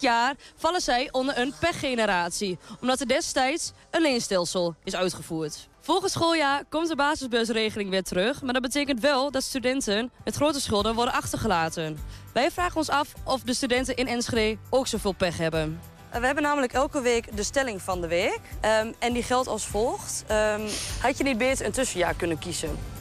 [0.00, 2.58] jaar vallen zij onder een pechgeneratie.
[2.80, 5.68] Omdat er destijds een leenstelsel is uitgevoerd.
[5.80, 8.42] Volgend schooljaar komt de basisbeursregeling weer terug.
[8.42, 11.98] Maar dat betekent wel dat studenten met grote schulden worden achtergelaten.
[12.32, 15.80] Wij vragen ons af of de studenten in Enschede ook zoveel pech hebben.
[16.12, 18.40] We hebben namelijk elke week de stelling van de week.
[18.60, 20.24] Ehm, en die geldt als volgt.
[20.26, 20.68] Ehm,
[21.00, 22.95] had je niet beter een tussenjaar kunnen kiezen?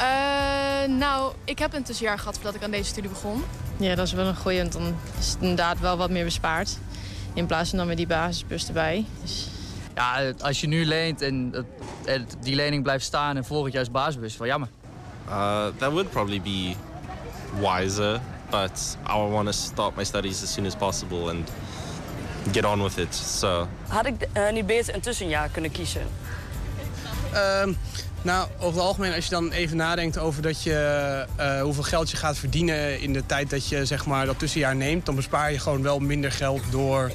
[0.00, 3.44] Eh, nou, ik heb een tussenjaar gehad voordat ik aan deze studie begon.
[3.76, 6.78] Ja, dat is wel een goeie, want dan is het inderdaad wel wat meer bespaard.
[7.34, 9.04] In plaats van dan met die basisbus erbij.
[9.22, 9.48] Dus
[9.94, 11.66] Ja, als je nu leent en
[12.40, 14.68] die lening blijft staan en volgend jaar is basisbus, wel jammer.
[15.28, 16.74] Uh, that would probably be
[17.60, 21.50] wiser but I want to start my studies as soon as possible and
[22.52, 23.14] get on with it.
[23.14, 26.02] So Had ik eh, niet beter een tussenjaar kunnen kiezen?
[27.32, 27.72] Ehm,
[28.22, 30.74] nou, over het algemeen, als je dan even nadenkt over dat je,
[31.36, 34.76] eh, hoeveel geld je gaat verdienen in de tijd dat je zeg maar, dat tussenjaar
[34.76, 37.10] neemt, dan bespaar je gewoon wel minder geld door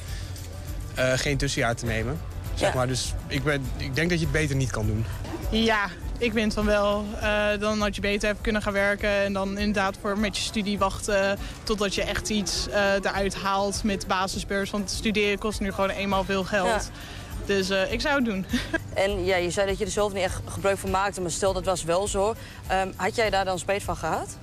[0.96, 2.20] eh, geen tussenjaar te nemen.
[2.54, 2.76] Zeg Ja.
[2.76, 2.88] maar.
[2.88, 5.06] Dus ik, ben, ik denk dat je het beter niet kan doen.
[5.52, 5.86] Ja,
[6.18, 7.06] ik vind van wel.
[7.22, 10.44] Eh, dan had je beter even kunnen gaan werken en dan inderdaad voor met je
[10.44, 14.72] studie wachten totdat je echt iets eh, eruit haalt met basisbeurs.
[14.72, 16.68] Want studeren kost nu gewoon eenmaal veel geld.
[16.68, 16.82] Ja.
[17.46, 18.46] Dus eh, ik zou het doen.
[18.94, 21.54] En ja, je zei dat je er zelf niet echt gebruik van maakte, maar stel
[21.54, 22.36] dat was wel zo.
[22.68, 24.38] Ehm, had jij daar dan spijt van gehad?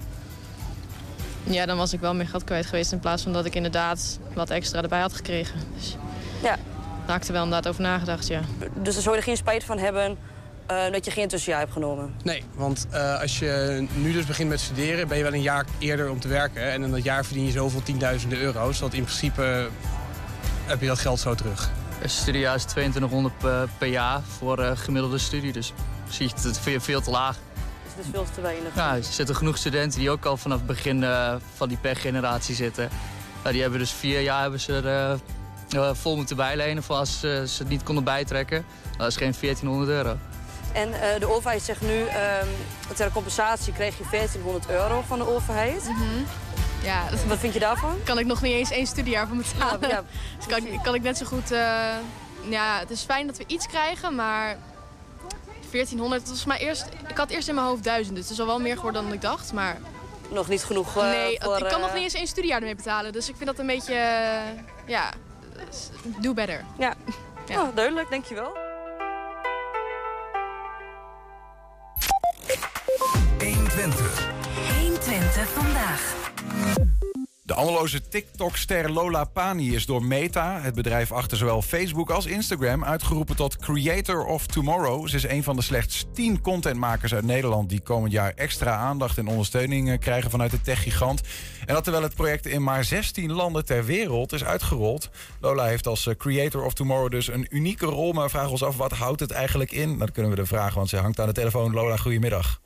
[1.42, 4.18] Ja, dan was ik wel meer geld kwijt geweest in plaats van dat ik inderdaad
[4.34, 5.60] wat extra erbij had gekregen.
[5.76, 5.96] Dus
[6.42, 6.48] ja.
[6.48, 6.58] daar
[7.06, 8.40] had ik er wel inderdaad over nagedacht, ja.
[8.74, 10.18] Dus daar zou je er geen spijt van hebben
[10.66, 12.14] eh, dat je geen tussenjaar hebt genomen?
[12.22, 15.66] Nee, want eh, als je nu dus begint met studeren, ben je wel een jaar
[15.78, 16.70] eerder om te werken.
[16.70, 19.68] En in dat jaar verdien je zoveel tienduizenden euro's, dat in principe
[20.66, 21.70] heb je dat geld zo terug.
[22.04, 25.52] Studiejaar is 2200 per, per jaar voor eh, gemiddelde studie.
[25.52, 25.72] Dus
[26.08, 27.36] zie je het veel, veel te laag.
[27.84, 28.74] Dus het is veel te weinig.
[28.74, 32.54] Ja, er zitten genoeg studenten die ook al vanaf het begin eh, van die pechgeneratie
[32.54, 32.88] zitten.
[33.50, 37.20] Die hebben dus vier jaar hebben ze er eh, eh, vol moeten bijlenen voor als
[37.20, 38.64] ze het niet konden bijtrekken.
[38.96, 40.16] Dat is geen 1400 euro.
[40.72, 42.46] En eh, de overheid zegt nu, ehm,
[42.94, 45.90] ter compensatie kreeg je 1400 euro van de overheid.
[46.82, 47.96] Ja, Wat vind je daarvan?
[48.04, 49.80] Kan ik nog niet eens één studiejaar van betalen.
[49.80, 50.04] Ja, ja.
[50.36, 51.50] Dus kan, kan ik net zo goed...
[51.50, 51.94] eh,
[52.48, 54.56] ja, het is fijn dat we iets krijgen, maar
[55.70, 56.86] 1400, dat was maar eerst...
[57.08, 59.12] Ik had eerst in mijn hoofd 1000, dus het is al wel meer geworden dan
[59.12, 59.78] ik dacht, maar...
[60.28, 62.74] Nog niet genoeg eh, nee, voor, ik kan nog eh, niet eens één studiejaar ermee
[62.74, 63.94] betalen, dus ik vind dat een beetje...
[64.86, 65.10] ja,
[66.20, 66.64] do better.
[66.78, 66.94] Ja,
[67.48, 67.62] ja.
[67.62, 68.61] Oh, duidelijk, dankjewel.
[75.46, 76.30] Vandaag.
[77.44, 82.84] De Angeloze TikTok-ster Lola Pani is door Meta, het bedrijf achter zowel Facebook als Instagram,
[82.84, 85.08] uitgeroepen tot Creator of Tomorrow.
[85.08, 89.18] Ze is een van de slechts 10 contentmakers uit Nederland die komend jaar extra aandacht
[89.18, 91.20] en ondersteuning eh, krijgen vanuit de techgigant.
[91.66, 95.10] En dat terwijl het project in maar 16 landen ter wereld is uitgerold.
[95.40, 98.76] Lola heeft als eh, Creator of Tomorrow dus een unieke rol, maar vragen ons af
[98.76, 99.98] wat houdt het eigenlijk in?
[99.98, 101.72] Dat kunnen we de vragen, want ze hangt aan de telefoon.
[101.72, 102.60] Lola, goedemiddag.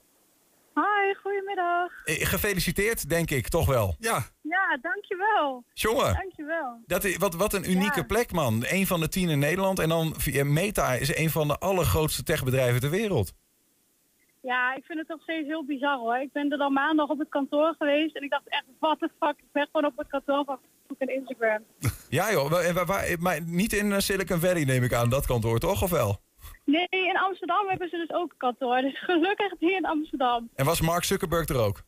[0.77, 2.05] Hi, goedemiddag.
[2.05, 3.95] Eh, Gefeliciteerd, denk ik, toch wel.
[3.99, 4.23] Ja.
[4.43, 5.65] Ja, dankjewel.
[5.73, 6.13] Jongen.
[6.15, 6.81] Dankjewel.
[6.87, 8.07] Dat is, wat, wat een unieke Ja.
[8.07, 8.65] plek, man.
[8.69, 9.79] Een van de tien in Nederland.
[9.79, 13.33] En dan via Meta is een van de allergrootste techbedrijven ter wereld.
[14.43, 16.17] Ja, ik vind het nog steeds heel bizar hoor.
[16.17, 19.11] Ik ben er dan maandag op het kantoor geweest en ik dacht echt, what the
[19.21, 21.65] fuck, ik ben gewoon op het kantoor van Facebook en Instagram.
[22.09, 25.09] Ja joh, wa- en waar- waar- maar niet in eh, Silicon Valley neem ik aan,
[25.11, 26.21] dat kantoor toch, of wel?
[26.67, 30.49] Nee, in Amsterdam hebben ze dus ook een kantoor, dus gelukkig niet in Amsterdam.
[30.55, 31.83] En was Mark Zuckerberg er ook?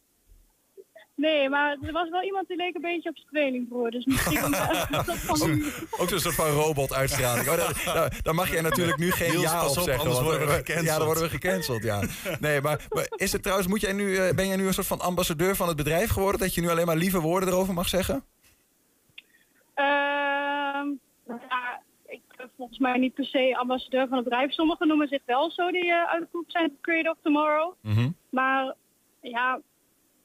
[1.15, 4.37] Nee, maar er was wel iemand die leek een beetje op zijn tweelingbroer, dus misschien...
[4.55, 6.01] eh.
[6.01, 7.49] Ook zo'n soort van robot-uitstraling.
[7.49, 9.99] Oh, daar, daar- daar mag jij natuurlijk nu geen Niels, ja op op, zeggen.
[9.99, 10.87] anders worden we gecanceld.
[10.87, 12.03] Ja, dan worden we gecanceld, ja.
[12.41, 14.87] Nee, maar, maar is het trouwens, moet jij nu, eh, ben jij nu een soort
[14.87, 16.41] van ambassadeur van het bedrijf geworden?
[16.41, 18.25] Dat je nu alleen maar lieve woorden erover mag zeggen?
[19.75, 19.85] Ben
[22.69, 24.53] volgens mij niet per se ambassadeur van het bedrijf.
[24.53, 27.73] Sommigen noemen zich wel zo die uh, uitgeroepen zijn tot Creator of Tomorrow.
[28.31, 28.75] Maar
[29.21, 29.61] ja,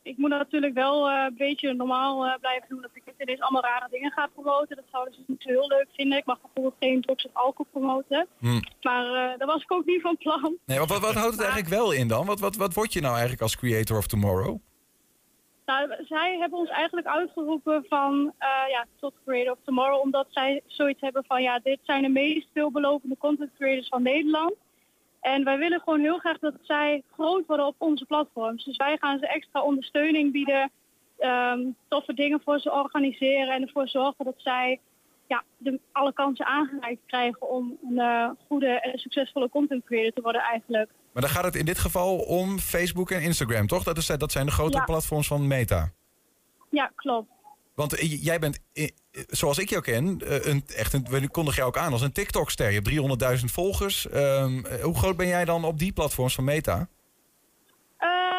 [0.01, 2.81] ik moet natuurlijk wel eh, een beetje normaal eh, blijven doen.
[2.81, 4.75] Dat ik niet ineens allemaal rare dingen ga promoten.
[4.75, 6.17] Dat zouden ze niet zo heel leuk vinden.
[6.17, 8.27] Ik mag bijvoorbeeld geen drugs of alcohol promoten.
[8.39, 8.59] Hm.
[8.81, 10.57] Maar eh daar was ik ook niet van plan.
[10.65, 12.25] Nee, wat, wat, wat houdt het eigenlijk wel in dan?
[12.25, 14.59] Wat, wat, wat word je nou eigenlijk als creator of tomorrow?
[15.65, 20.01] Nou, zij hebben ons eigenlijk uitgeroepen van eh, ja, tot Creator of Tomorrow.
[20.01, 24.53] Omdat zij zoiets hebben van ja, dit zijn de meest veelbelovende content creators van Nederland.
[25.21, 28.63] En wij willen gewoon heel graag dat zij groot worden op onze platforms.
[28.63, 30.71] Dus wij gaan ze extra ondersteuning bieden.
[31.17, 34.79] ehm, toffe dingen voor ze organiseren en ervoor zorgen dat zij
[35.33, 40.21] ja, de, alle kansen aangereikt krijgen om een eh, goede en succesvolle content creator te
[40.21, 40.89] worden eigenlijk.
[41.13, 43.83] Maar dan gaat het in dit geval om Facebook en Instagram, toch?
[43.83, 44.83] Dat, is, dat zijn de grote Ja.
[44.83, 45.91] platforms van Meta.
[46.69, 47.29] Ja, klopt.
[47.75, 48.87] Want eh, jij bent, eh,
[49.27, 52.67] zoals ik jou ken, een, echt een, we kondigen jou ook aan als een TikTok-ster.
[52.67, 52.87] Je hebt
[53.39, 54.09] 300.000 volgers.
[54.09, 56.87] Ehm, eh, hoe groot ben jij dan op die platforms van Meta?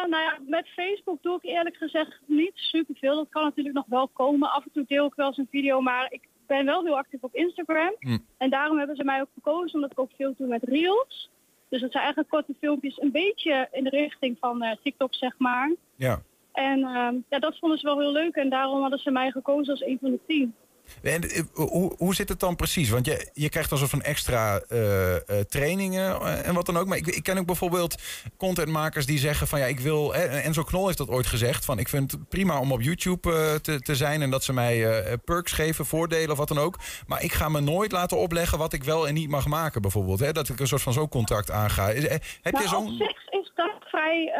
[0.09, 3.15] Nou ja, met Facebook doe ik eerlijk gezegd niet superveel.
[3.15, 4.51] Dat kan natuurlijk nog wel komen.
[4.51, 7.23] Af en toe deel ik wel eens een video, maar ik ben wel heel actief
[7.23, 7.95] op Instagram.
[7.99, 8.17] Hm.
[8.37, 11.29] En daarom hebben ze mij ook gekozen, omdat ik ook veel doe met Reels.
[11.69, 15.35] Dus dat zijn eigenlijk korte filmpjes, een beetje in de richting van eh, TikTok, zeg
[15.37, 15.71] maar.
[15.95, 16.21] Ja.
[16.51, 19.73] En ehm, ja, dat vonden ze wel heel leuk en daarom hadden ze mij gekozen
[19.73, 20.55] als een van de tien.
[21.03, 22.89] En, eh, hoe, hoe zit het dan precies?
[22.89, 26.87] Want je, je krijgt alsof een extra eh, eh, trainingen en wat dan ook.
[26.87, 28.01] Maar ik, ik ken ook bijvoorbeeld
[28.37, 30.15] contentmakers die zeggen van ja, ik wil.
[30.15, 31.65] eh, Enzo Knol heeft dat ooit gezegd.
[31.65, 35.03] Van ik vind het prima om op YouTube te, te zijn en dat ze mij
[35.25, 36.77] perks geven, voordelen of wat dan ook.
[37.07, 40.19] Maar ik ga me nooit laten opleggen wat ik wel en niet mag maken, bijvoorbeeld.
[40.19, 40.31] Hè?
[40.31, 41.89] Dat ik een soort van zo'n contact aanga.
[41.89, 42.93] Is- heb je Nou, zo'n.
[43.29, 44.31] Is dat vrij,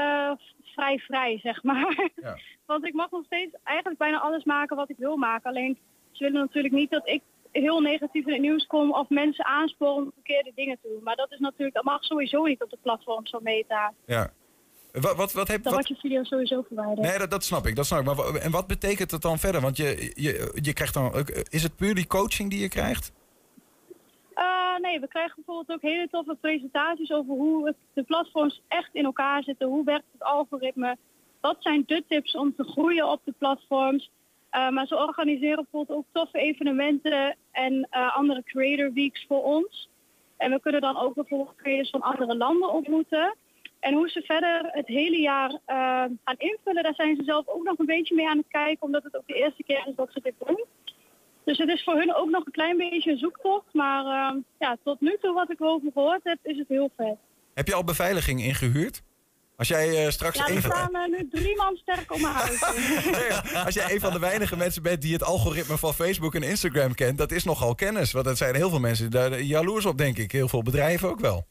[0.75, 2.09] vrij vrij, zeg maar.
[2.15, 2.37] Ja.
[2.65, 5.49] Want ik mag nog steeds eigenlijk bijna alles maken wat ik wil maken.
[5.49, 5.77] Alleen
[6.15, 9.95] ze willen natuurlijk niet dat ik heel negatief in het nieuws kom of mensen aansporen
[9.95, 11.03] om verkeerde dingen te doen.
[11.03, 13.93] Maar dat is natuurlijk, dat mag sowieso niet op de platform zo meta.
[14.05, 14.31] Ja.
[14.91, 17.07] Wat, wat, wat heb Dan wat, wordt je video sowieso verwijderd.
[17.07, 17.75] Nee, dat, dat snap ik.
[17.75, 18.05] Dat snap ik.
[18.05, 19.61] Maar, en wat betekent het dan verder?
[19.61, 21.25] Want je, je, je krijgt dan.
[21.49, 23.11] Is het puur die coaching die je krijgt?
[24.33, 28.89] Eh, nee, we krijgen bijvoorbeeld ook hele toffe presentaties over hoe het, de platforms echt
[28.93, 29.67] in elkaar zitten.
[29.67, 30.97] Hoe werkt het algoritme?
[31.41, 34.11] Wat zijn de tips om te groeien op de platforms?
[34.55, 39.89] Eh, maar ze organiseren bijvoorbeeld ook toffe evenementen en eh, andere creator weeks voor ons.
[40.37, 43.35] En we kunnen dan ook bijvoorbeeld creators van andere landen ontmoeten.
[43.79, 45.75] En hoe ze verder het hele jaar eh,
[46.23, 48.85] gaan invullen, daar zijn ze zelf ook nog een beetje mee aan het kijken.
[48.85, 50.65] Omdat het ook de eerste keer is dat ze dit doen.
[51.43, 53.73] Dus het is voor hun ook nog een klein beetje een zoektocht.
[53.73, 57.17] Maar ja, tot nu toe wat ik erover gehoord heb, is het heel vet.
[57.53, 59.01] Heb je al beveiliging ingehuurd?
[59.57, 62.33] Als jij eh, straks Ja, we van, staan eh, nu drie man sterk om mijn
[62.43, 62.61] huis.
[63.65, 66.95] als jij een van de weinige mensen bent die het algoritme van Facebook en Instagram
[66.95, 68.11] kent, dat is nogal kennis.
[68.11, 70.31] Want dat zijn heel veel mensen daar jaloers op, denk ik.
[70.31, 71.45] Heel veel bedrijven ook wel.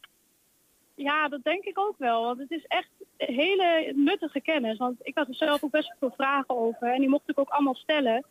[0.95, 2.25] Ja, dat denk ik ook wel.
[2.25, 4.79] Want het is echt hele nuttige kennis.
[4.79, 6.93] Want ik had er zelf ook best veel vragen over.
[6.93, 8.25] En die mocht ik ook allemaal stellen.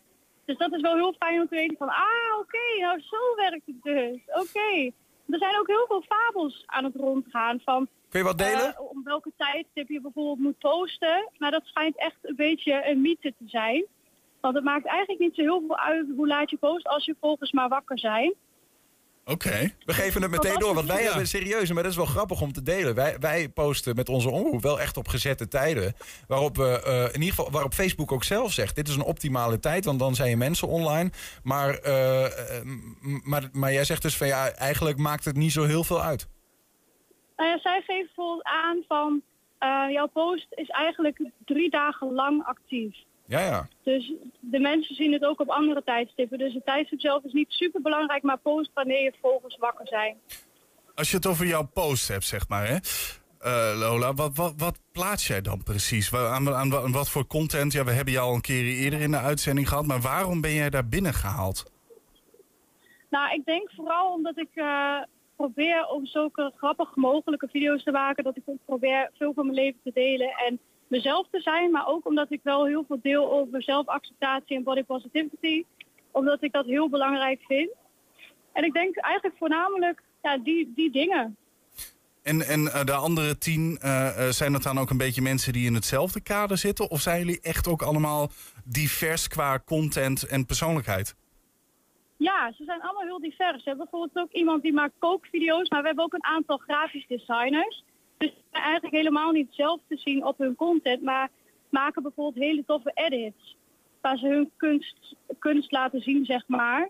[0.46, 1.88] Dus dat is wel heel fijn om te weten van...
[1.88, 4.20] Ah, oké, nou zo werkt het dus.
[4.28, 4.92] Oké.
[5.30, 7.88] Er zijn ook heel veel fabels aan het rondgaan van...
[8.14, 8.76] Kun je wat delen?
[8.76, 11.30] eh, om welke tijdstip je bijvoorbeeld moet posten.
[11.38, 13.86] Maar dat schijnt echt een beetje een mythe te zijn.
[14.42, 16.88] Want het maakt eigenlijk niet zo heel veel uit hoe laat je post...
[16.88, 18.34] als je volgens maar wakker zijn.
[19.26, 19.74] Oké.
[19.86, 22.54] We geven het meteen door, want wij hebben serieus, maar dat is wel grappig om
[22.54, 22.96] te delen.
[22.96, 25.94] Wij, wij posten met onze omroep wel echt op gezette tijden.
[26.28, 29.60] Waarop, we, eh, in ieder geval, waarop Facebook ook zelf zegt: dit is een optimale
[29.60, 31.12] tijd, want dan zijn je mensen online.
[31.44, 32.32] Maar, eh,
[33.24, 36.28] maar, maar jij zegt dus van ja, eigenlijk maakt het niet zo heel veel uit.
[37.36, 39.22] Nou ja, zij geven bijvoorbeeld aan van...
[39.58, 42.96] eh, jouw post is eigenlijk drie dagen lang actief.
[43.26, 43.68] Ja, ja.
[43.84, 46.38] Dus de mensen zien het ook op andere tijdstippen.
[46.38, 50.18] Dus het tijdstip zelf is niet super belangrijk, maar post wanneer je volgers wakker zijn.
[50.96, 52.78] Als je het over jouw post hebt, zeg maar, hè?
[53.40, 56.14] Eh, Lola, wat, wat, wat plaats jij dan precies?
[56.14, 57.74] Aan, aan wat voor content?
[57.74, 60.54] Ja, we hebben jou al een keer eerder in de uitzending gehad, maar waarom ben
[60.54, 61.72] jij daar binnen gehaald?
[63.10, 64.98] Nou, ik denk vooral omdat ik eh,
[65.36, 68.24] probeer om zulke grappig mogelijke video's te maken.
[68.24, 71.72] Dat ik probeer veel van mijn leven te delen en mezelf te zijn.
[71.72, 75.64] Maar ook omdat ik wel heel veel deel over zelfacceptatie en body positivity.
[76.12, 77.70] Omdat ik dat heel belangrijk vind.
[78.54, 81.38] En ik denk eigenlijk voornamelijk ja, die, die dingen.
[82.24, 85.54] En, en eh, de andere tien, eh, eh, zijn dat dan ook een beetje mensen
[85.54, 86.90] die in hetzelfde kader zitten?
[86.90, 88.32] Of zijn jullie echt ook allemaal
[88.64, 91.16] divers qua content en persoonlijkheid?
[92.18, 93.64] Ja, ze zijn allemaal heel divers.
[93.64, 97.08] We hebben bijvoorbeeld ook iemand die maakt kookvideo's, maar we hebben ook een aantal grafisch
[97.08, 97.84] designers.
[98.18, 101.30] Dus ze zijn eigenlijk helemaal niet zelf te zien op hun content, maar
[101.70, 103.58] maken bijvoorbeeld hele toffe edits.
[104.02, 106.90] Waar ze hun kunst, kunst laten zien, zeg maar.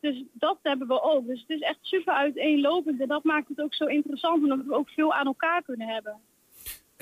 [0.00, 1.26] Dus dat hebben we ook.
[1.26, 4.74] Dus het is echt super uiteenlopend en dat maakt het ook zo interessant, omdat we
[4.74, 6.20] ook veel aan elkaar kunnen hebben.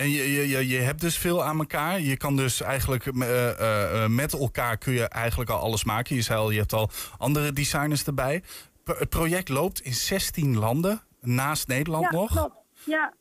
[0.01, 2.01] En je, je, je, je hebt dus veel aan elkaar.
[2.01, 6.17] Je kan dus eigenlijk eh, eh, eh, met elkaar kun je eigenlijk al alles maken.
[6.17, 8.43] Je zei al, je hebt al andere designers erbij.
[8.85, 12.31] Het project loopt in 16 landen, naast Nederland ja, nog.
[12.31, 12.55] klopt.
[12.85, 13.13] Ja,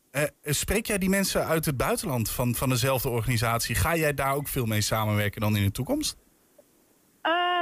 [0.43, 3.75] spreek jij die mensen uit het buitenland van, van dezelfde organisatie?
[3.75, 6.17] Ga jij daar ook veel mee samenwerken dan in de toekomst?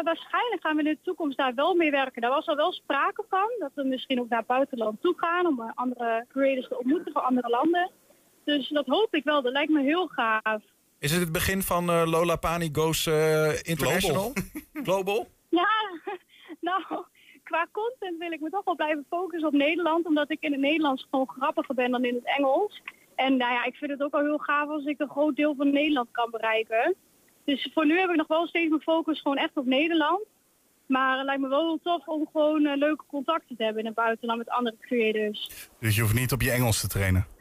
[0.03, 2.21] Waarschijnlijk gaan we in de toekomst daar wel mee werken.
[2.21, 3.49] Daar was al wel sprake van.
[3.60, 7.49] Dat we misschien ook naar buitenland toe gaan om andere creators te ontmoeten van andere
[7.49, 7.91] landen.
[8.47, 9.41] Dus dat hoop ik wel.
[9.41, 10.62] Dat lijkt me heel gaaf.
[10.99, 14.33] Is het het begin van eh, Lola Pani Goes eh, International?
[14.73, 15.27] Global?
[15.49, 15.69] Ja,
[16.69, 16.81] nou,
[17.43, 20.05] qua content wil ik me toch wel blijven focussen op Nederland.
[20.05, 22.81] Omdat ik in het Nederlands gewoon grappiger ben dan in het Engels.
[23.15, 25.55] En nou ja, ik vind het ook al heel gaaf als ik een groot deel
[25.55, 26.95] van Nederland kan bereiken.
[27.45, 30.25] Dus voor nu heb ik nog wel steeds mijn focus gewoon echt op Nederland.
[30.86, 33.88] Maar het lijkt me wel heel tof om gewoon eh, leuke contacten te hebben in
[33.88, 35.69] het buitenland met andere creators.
[35.79, 37.37] Dus je hoeft niet op je Engels te trainen.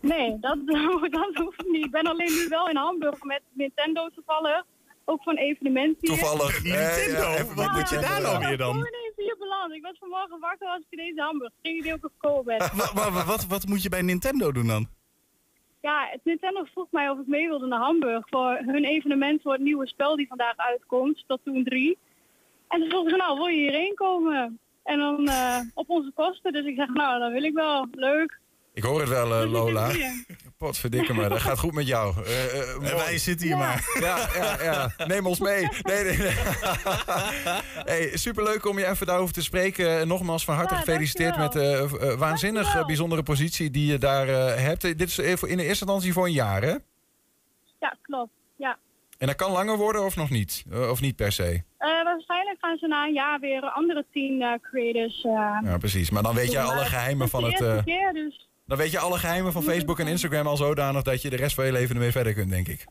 [0.00, 0.58] Nee, dat,
[1.10, 1.84] dat hoeft niet.
[1.84, 4.64] Ik ben alleen nu wel in Hamburg met Nintendo toevallig.
[5.04, 6.10] Ook voor een evenement hier.
[6.10, 6.62] Toevallig.
[6.62, 7.20] Nintendo?
[7.20, 8.76] Eh, ja, even Wat moet je daar nou weer dan?
[8.76, 9.72] Ik ben ineens hier beland.
[9.74, 11.52] Ik was vanmorgen wakker als ik in deze Hamburg.
[11.62, 12.58] Geen idee hoe ik gekomen ben.
[12.58, 14.86] Wa- wa- wa- wat, wat moet je bij Nintendo doen dan?
[15.80, 19.52] Ja, het Nintendo vroeg mij of ik mee wilde naar Hamburg voor hun evenement voor
[19.52, 21.98] het nieuwe spel die vandaag uitkomt, Splatoon 3.
[22.68, 24.58] En toen vroegen ze, nou, wil je hierheen komen?
[24.82, 26.52] En dan eh, op onze kosten.
[26.52, 27.86] Dus ik zeg, nou, dat wil ik wel.
[27.92, 28.39] Leuk.
[28.72, 29.90] Ik hoor het wel, ik Lola.
[30.58, 32.24] Potverdikke me, dat gaat goed met jou.
[32.24, 33.84] Eh, eh, wij zitten hier maar.
[34.00, 35.06] Ja, ja, ja.
[35.06, 35.68] Neem ons mee.
[35.82, 36.30] Nee, nee, nee.
[37.92, 39.98] hey, superleuk om je even daarover te spreken.
[39.98, 42.86] En Nogmaals van harte Ja, gefeliciteerd met de uh, waanzinnig Dankjewel.
[42.86, 44.82] bijzondere positie die je daar eh, hebt.
[44.82, 46.74] Dit is even in de eerste instantie voor een jaar, hè?
[47.80, 48.32] Ja, klopt.
[48.56, 48.78] Ja.
[49.18, 50.64] En dat kan langer worden of nog niet?
[50.90, 51.62] Of niet per se?
[51.78, 55.24] Eh, waarschijnlijk gaan ze na een jaar weer andere tien eh, creators.
[55.24, 56.10] eh, Ja, precies.
[56.10, 57.84] Maar dan weet jij alle Maar geheimen van het...
[57.84, 61.30] keer, dus dan weet je alle geheimen van Facebook en Instagram al zodanig dat je
[61.30, 62.86] de rest van je leven ermee verder kunt, denk ik.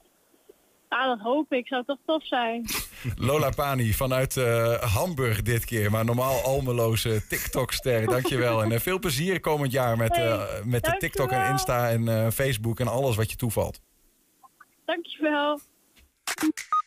[0.89, 1.67] ja, dat hoop ik.
[1.67, 2.65] Zou toch tof zijn.
[3.29, 8.05] Lola Pani vanuit eh, Hamburg dit keer, maar normaal almeloze TikTok-ster.
[8.15, 8.63] Dankjewel.
[8.63, 11.51] En eh, veel plezier komend jaar met, eh, met de TikTok en.
[11.51, 13.81] Insta en Facebook en alles wat je toevalt.
[14.85, 15.59] Dankjewel.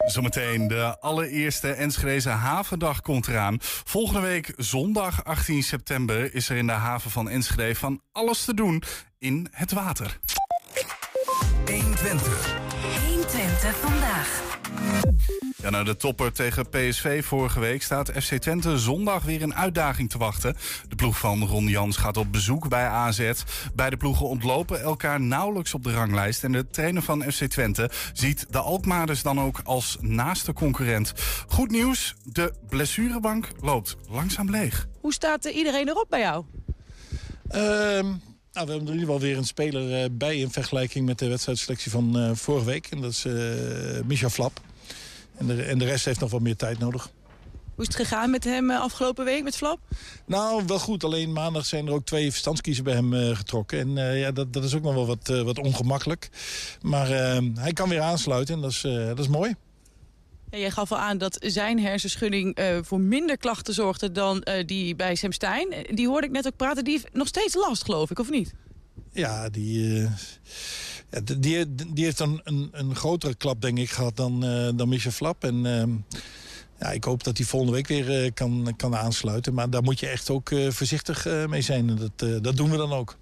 [0.05, 3.57] Zometeen de allereerste Enschedeze Havendag komt eraan.
[3.61, 8.55] Volgende week zondag 18 september is er in de haven van Enschede van alles te
[8.55, 8.83] doen
[9.19, 10.19] in het water.
[11.67, 12.62] 120.
[13.33, 14.43] 120 vandaag.
[15.57, 20.11] Ja, nou, de topper tegen PSV vorige week staat FC Twente zondag weer een uitdaging
[20.11, 20.57] te wachten.
[20.89, 23.33] De ploeg van Ron Jans gaat op bezoek bij AZ.
[23.75, 26.45] Beide ploegen ontlopen elkaar nauwelijks op de ranglijst.
[26.45, 31.13] En de trainer van FC Twente ziet de Alkmaarders dan ook als naaste concurrent.
[31.49, 34.87] Goed nieuws, de blessurebank loopt langzaam leeg.
[35.01, 36.45] Hoe staat iedereen erop bij jou?
[37.49, 38.07] Ehm,
[38.53, 41.19] nou, we hebben er in ieder geval weer een speler eh, bij in vergelijking met
[41.19, 42.87] de wedstrijdselectie van eh, vorige week.
[42.87, 43.35] En dat is eh
[44.05, 44.61] Micha Flap.
[45.37, 47.11] En de, en de rest heeft nog wat meer tijd nodig.
[47.75, 49.79] Hoe is het gegaan met hem afgelopen week, met Flap?
[50.27, 51.05] Nou, wel goed.
[51.05, 53.79] Alleen maandag zijn er ook twee verstandskiezen bij hem getrokken.
[53.79, 56.31] En ja, dat, dat is ook nog wel wat, wat ongemakkelijk.
[56.83, 57.09] Maar
[57.55, 59.55] hij kan weer aansluiten en dat is, dat is mooi.
[60.59, 64.97] Jij gaf al aan dat zijn hersenschudding eh, voor minder klachten zorgde dan eh, die
[64.97, 65.73] bij Sam Stein.
[65.73, 66.85] Eh, Die hoorde ik net ook praten.
[66.85, 68.53] Die heeft nog steeds last, geloof ik, of niet?
[69.13, 70.09] Ja, die,
[71.39, 74.41] die, die heeft dan een, een grotere klap, denk ik, gehad dan,
[74.77, 75.45] dan Micha Flap.
[75.45, 75.91] En ehm,
[76.79, 79.55] ja, ik hoop dat hij volgende week weer kan, kan aansluiten.
[79.55, 81.89] Maar daar moet je echt ook voorzichtig mee zijn.
[81.89, 83.17] En dat, dat doen we dan ook.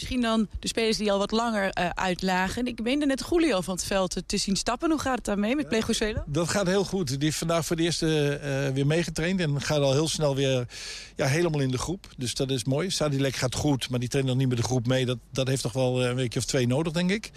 [0.00, 2.66] Misschien dan de spelers die al wat langer eh, uitlagen.
[2.66, 4.90] Ik meende net Julio van het veld eh, te zien stappen.
[4.90, 6.22] Hoe gaat het daarmee met Plegosuelo?
[6.26, 7.08] Dat gaat heel goed.
[7.08, 9.40] Die heeft vandaag voor de eerste eh, weer meegetraind.
[9.40, 10.68] En gaat al heel snel weer
[11.16, 12.08] ja, helemaal in de groep.
[12.16, 12.90] Dus dat is mooi.
[12.90, 15.06] Sadilek gaat goed, maar die traint nog niet met de groep mee.
[15.06, 17.30] Dat, dat heeft toch wel een weekje of twee nodig, denk ik.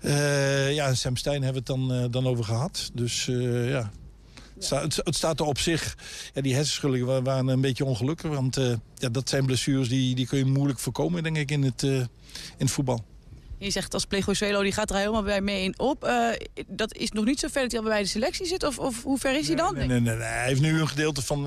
[0.00, 2.90] Eh, ja, en Sam Stein hebben we het dan, dan over gehad.
[2.92, 3.68] Dus eh,
[4.58, 4.62] ja...
[4.62, 5.96] Het, sta- het, het staat er op zich.
[6.34, 8.30] Ja, die hersenschuddingen wa- waren een beetje ongelukkig.
[8.30, 11.62] Want eh, ja, dat zijn blessures die, die kun je moeilijk voorkomen, denk ik, in
[11.62, 12.06] het, eh, in
[12.58, 13.04] het voetbal.
[13.58, 16.04] Je zegt als Plegosuelo, die gaat er helemaal bij mee in op.
[16.04, 16.28] Eh,
[16.66, 18.62] dat is nog niet zo ver dat hij al bij de selectie zit?
[18.64, 19.74] Of, of hoe ver is hij dan?
[19.74, 20.26] Nee, nee, nee, nee.
[20.26, 21.44] Hij heeft nu een gedeelte van,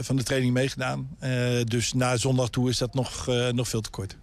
[0.00, 1.16] van de training meegedaan.
[1.64, 4.16] Dus na zondag toe is dat nog, nog veel te kort.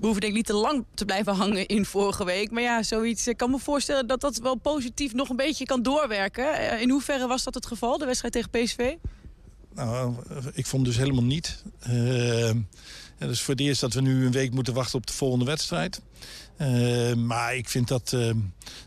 [0.00, 2.50] We hoeven denk ik niet te lang te blijven hangen in vorige week.
[2.50, 3.26] Maar ja, zoiets.
[3.26, 6.54] Ik kan me voorstellen dat dat wel positief nog een beetje kan doorwerken.
[6.58, 8.94] Eh, In hoeverre was dat het geval, de wedstrijd tegen PSV?
[9.74, 10.14] Nou,
[10.52, 11.62] ik vond dus helemaal niet.
[11.80, 12.50] Eh,
[13.18, 15.44] ja, dus voor het eerst dat we nu een week moeten wachten op de volgende
[15.44, 16.00] wedstrijd.
[16.58, 18.12] Eh, maar ik vind dat...
[18.12, 18.30] eh,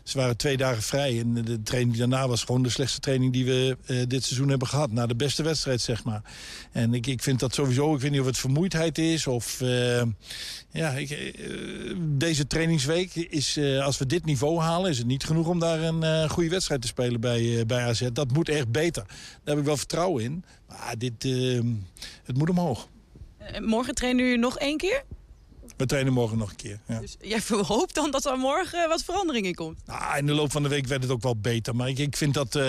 [0.02, 1.18] ze waren twee dagen vrij.
[1.18, 4.68] En de training daarna was gewoon de slechtste training die we eh, dit seizoen hebben
[4.68, 4.92] gehad.
[4.92, 6.22] Na de beste wedstrijd, zeg maar.
[6.72, 7.94] En ik, ik vind dat sowieso...
[7.94, 9.60] Ik weet niet of het vermoeidheid is of...
[10.70, 11.38] ja, ik,
[11.98, 13.58] deze trainingsweek is...
[13.82, 16.86] als we dit niveau halen, is het niet genoeg om daar een goede wedstrijd te
[16.86, 18.08] spelen bij, bij AZ.
[18.12, 19.02] Dat moet echt beter.
[19.06, 20.44] Daar heb ik wel vertrouwen in.
[20.68, 21.22] Maar dit,
[22.24, 22.88] het moet omhoog.
[23.46, 25.02] Eh, Morgen trainen jullie nog één keer?
[25.76, 26.78] We trainen morgen nog een keer.
[26.88, 27.00] Ja.
[27.00, 29.80] Dus jij hoopt dan dat er morgen wat verandering in komt?
[29.86, 31.76] Ah, in de loop van de week werd het ook wel beter.
[31.76, 32.62] Maar ik, ik vind dat eh,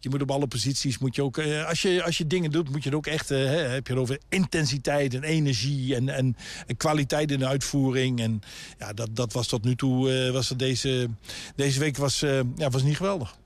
[0.00, 1.38] je moet op alle posities moet je ook.
[1.38, 3.30] eh, als, je, als je dingen doet, moet je het ook echt.
[3.30, 7.46] eh, hè, heb je het over intensiteit en energie en, en, en kwaliteit in de
[7.46, 8.20] uitvoering.
[8.20, 8.40] En
[8.78, 10.12] ja, dat, dat was tot nu toe.
[10.12, 11.08] eh, was deze,
[11.56, 13.36] deze week was, eh, ja, was niet geweldig.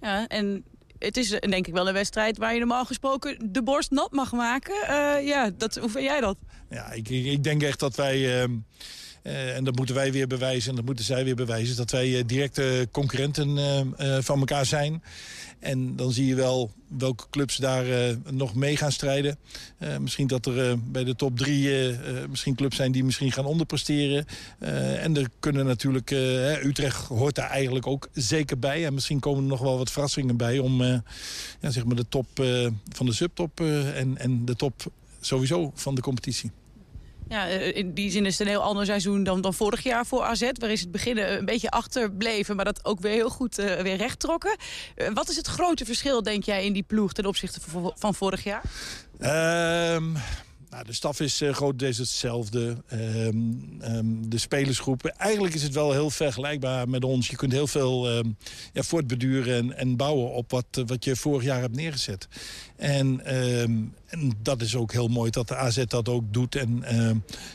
[0.00, 0.64] Ja, en
[1.00, 4.12] het is eh, denk ik wel een wedstrijd waar je normaal gesproken de borst nat
[4.12, 4.74] mag maken.
[4.88, 6.36] Eh, ja, dat, hoe vind jij dat?
[6.70, 8.40] Ja, ik, ik, denk echt dat wij.
[8.40, 8.58] ehm, eh,
[9.22, 11.76] en dat moeten wij weer bewijzen en dat moeten zij weer bewijzen.
[11.76, 13.80] Dat wij eh, directe concurrenten eh,
[14.16, 15.02] eh, van elkaar zijn.
[15.58, 19.38] En dan zie je wel welke clubs daar eh, nog mee gaan strijden.
[19.78, 21.88] Eh, misschien dat er eh, bij de top drie eh,
[22.22, 24.24] eh, misschien clubs zijn die misschien gaan onderpresteren.
[24.58, 26.10] Eh, en er kunnen natuurlijk...
[26.10, 28.86] eh, Utrecht hoort daar eigenlijk ook zeker bij.
[28.86, 30.58] En misschien komen er nog wel wat verrassingen bij...
[30.58, 30.98] om eh,
[31.60, 35.72] ja, zeg maar de top eh, van de subtop eh, en, en de top sowieso
[35.74, 36.50] van de competitie.
[37.30, 40.06] Ja, eh, in die zin is het een heel ander seizoen dan, dan vorig jaar
[40.06, 40.50] voor AZ.
[40.52, 43.96] Waar is het begin een beetje achterbleven, maar dat ook weer heel goed uh, weer
[43.96, 44.56] recht trokken.
[44.96, 48.14] Uh, wat is het grote verschil, denk jij, in die ploeg ten opzichte van, van
[48.14, 48.62] vorig jaar?
[49.94, 50.16] Um,
[50.70, 52.76] nou, de staf is uh, grotendeels hetzelfde.
[52.92, 55.04] Um, um, de spelersgroep.
[55.04, 57.28] Eigenlijk is het wel heel vergelijkbaar met ons.
[57.28, 58.36] Je kunt heel veel um,
[58.72, 62.28] ja, voortbeduren en, en, bouwen op wat, uh, wat je vorig jaar hebt neergezet.
[62.76, 63.92] En, en,
[64.42, 66.54] dat is ook heel mooi dat de AZ dat ook doet.
[66.54, 66.84] En,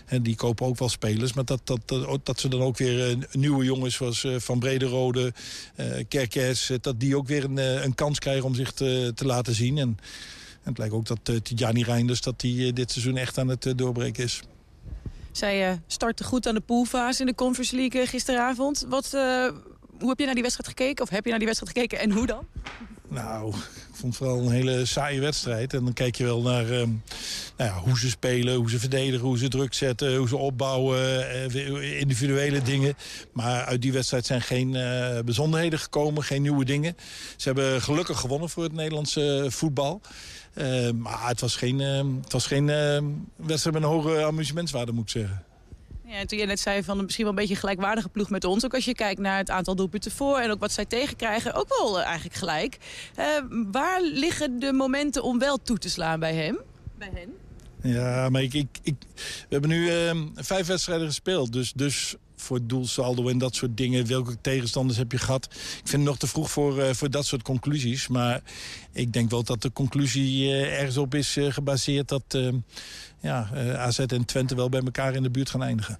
[0.06, 1.34] en die kopen ook wel spelers.
[1.34, 1.80] Maar dat, dat,
[2.24, 5.34] dat, ze dan ook weer nieuwe jongens zoals uh, Van Brederode,
[6.08, 6.72] Kerkers...
[6.82, 9.78] dat die ook weer een, een kans krijgen om zich te, te laten zien.
[9.78, 9.98] En, en
[10.70, 13.66] het lijkt ook dat uh, Tijani Reinders dat die, uh, dit seizoen echt aan het
[13.66, 14.42] uh, doorbreken is.
[15.32, 18.86] Zij startte goed aan de poolfase in de Conference League gisteravond.
[18.90, 19.12] Wat,
[20.00, 21.04] hoe heb je naar die wedstrijd gekeken?
[21.04, 22.48] Of heb je naar die wedstrijd gekeken en hoe dan?
[23.08, 25.74] Nou, ik vond het vooral een hele saaie wedstrijd.
[25.74, 26.90] En dan kijk je wel naar uh, nou
[27.58, 31.00] ja, hoe ze spelen, hoe ze verdedigen, hoe ze druk zetten, hoe ze opbouwen,
[31.56, 32.96] uh, individuele dingen.
[33.32, 36.96] Maar uit die wedstrijd zijn geen uh, bijzonderheden gekomen, geen nieuwe dingen.
[37.36, 40.02] Ze hebben gelukkig gewonnen voor het Nederlandse voetbal.
[40.56, 43.00] Uh, maar het was geen, uh, het was geen uh,
[43.36, 45.44] wedstrijd met een hoge amusementswaarde, moet ik zeggen.
[46.06, 48.66] Ja, en toen je net zei van misschien wel een beetje gelijkwaardige ploeg met ons.
[48.66, 51.54] Ook als je kijkt naar het aantal doelpunten voor en ook wat zij tegenkrijgen.
[51.54, 52.78] Ook wel eigenlijk gelijk.
[53.72, 56.60] waar liggen de momenten om wel toe te slaan bij hem?
[56.98, 57.34] Bij hen?
[57.94, 61.54] Ja, maar ik, ik, ik, we hebben nu ehm, vijf wedstrijden gespeeld.
[61.54, 62.16] Dus, dus
[62.46, 64.08] voor doelsaldo en dat soort dingen.
[64.08, 65.46] Welke tegenstanders heb je gehad?
[65.54, 68.08] Ik vind het nog te vroeg voor, uh, voor dat soort conclusies.
[68.08, 68.42] Maar
[68.92, 72.08] ik denk wel dat de conclusie uh, ergens op is uh, gebaseerd...
[72.08, 72.38] dat
[73.22, 76.00] ja, AZ en Twente wel bij elkaar in de buurt gaan eindigen.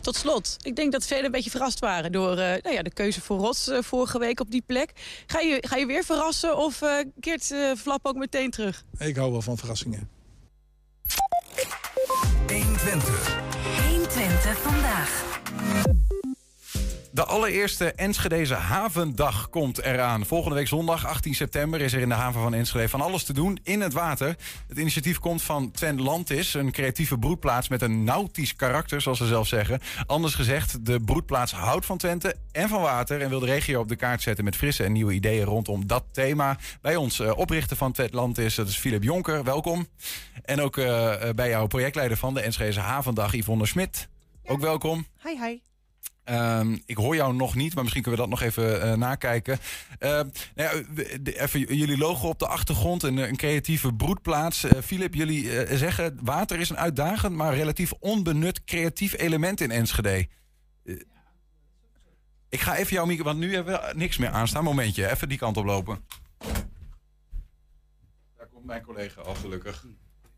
[0.00, 3.20] Tot slot, ik denk dat velen een beetje verrast waren door nou ja, de keuze
[3.20, 4.92] voor Rots vorige week op die plek.
[5.26, 6.82] Ga je, ga je weer verrassen of
[7.20, 8.84] keert Flap ook meteen terug?
[8.98, 10.08] Ik hou wel van verrassingen.
[12.48, 13.49] 120.
[14.20, 15.99] 120 vandaag.
[17.12, 20.26] De allereerste Enschedeze Havendag komt eraan.
[20.26, 23.32] Volgende week zondag, 18 september, is er in de haven van Enschede van alles te
[23.32, 24.36] doen in het water.
[24.68, 29.26] Het initiatief komt van Twen Landis, een creatieve broedplaats met een nautisch karakter, zoals ze
[29.26, 29.80] zelf zeggen.
[30.06, 33.88] Anders gezegd, de broedplaats houdt van Twente en van water en wil de regio op
[33.88, 36.58] de kaart zetten met frisse en nieuwe ideeën rondom dat thema.
[36.80, 39.86] Bij ons uh, oprichter van Twen Landis, dat is Philip Jonker, welkom.
[40.44, 44.08] En ook uh, bij jouw projectleider van de Enschedeze Havendag, Yvonne Smit.
[44.44, 45.06] Ook welkom.
[45.22, 45.69] Hi, hi.
[46.24, 49.58] Um, ik hoor jou nog niet, maar misschien kunnen we dat nog even uh, nakijken.
[50.00, 50.72] Uh, nou ja,
[51.24, 54.64] even jullie logo op de achtergrond, een, een creatieve broedplaats.
[54.64, 60.28] Uh, Philip, jullie zeggen water is een uitdagend, maar relatief onbenut creatief element in Enschede.
[62.48, 64.64] ik ga even jouw micro, want nu hebben we niks meer aanstaan.
[64.64, 66.04] Momentje, even die kant op lopen.
[68.36, 69.86] Daar komt mijn collega al, gelukkig.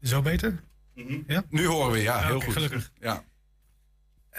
[0.02, 0.62] Zo beter?
[0.94, 1.24] Mm -hmm.
[1.26, 1.42] ja?
[1.48, 2.54] Nu horen we, ja, heel okay, goed.
[2.54, 2.92] Gelukkig.
[3.00, 3.24] Ja.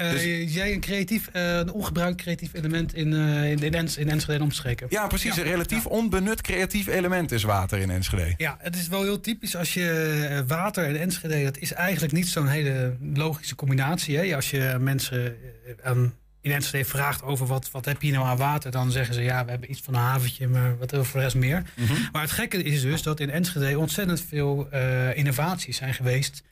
[0.01, 0.53] Uh, dus...
[0.53, 4.43] Jij een creatief, uh, een ongebruikt creatief element in, uh, in, in, Ens, in Enschede
[4.43, 4.87] omstreken.
[4.89, 5.35] Ja, precies.
[5.35, 5.41] Ja.
[5.41, 5.89] Een relatief ja.
[5.89, 8.33] onbenut creatief element is water in Enschede.
[8.37, 12.27] Ja, het is wel heel typisch als je water en Enschede, dat is eigenlijk niet
[12.27, 14.17] zo'n hele logische combinatie.
[14.17, 14.35] Hè?
[14.35, 15.35] Als je mensen
[15.83, 19.21] aan, in Enschede vraagt over wat, wat heb je nou aan water, dan zeggen ze
[19.21, 21.63] ja, we hebben iets van een haventje, maar wat hebben we voor de rest meer.
[21.75, 22.09] Mm -hmm.
[22.11, 24.67] Maar het gekke is dus dat in Enschede ontzettend veel
[25.13, 26.43] innovaties zijn geweest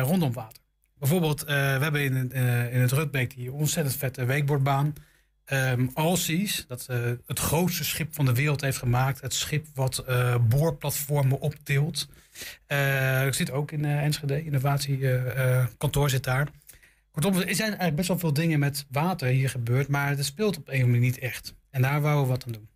[0.00, 0.64] rondom water.
[0.98, 4.94] Bijvoorbeeld, uh, we hebben in, uh, in het Rutbeek die ontzettend vette weekbordbaan.
[5.52, 9.20] Um, Alsies, dat uh, het grootste schip van de wereld heeft gemaakt.
[9.20, 10.04] Het schip wat
[10.48, 12.08] boorplatformen optilt.
[13.26, 16.48] ik zit ook in Enschede, innovatiekantoor zit daar.
[17.10, 19.88] Kortom, er zijn eigenlijk best wel veel dingen met water hier gebeurd.
[19.88, 21.54] Maar het speelt op een manier niet echt.
[21.70, 22.68] En daar wouden we wat aan doen.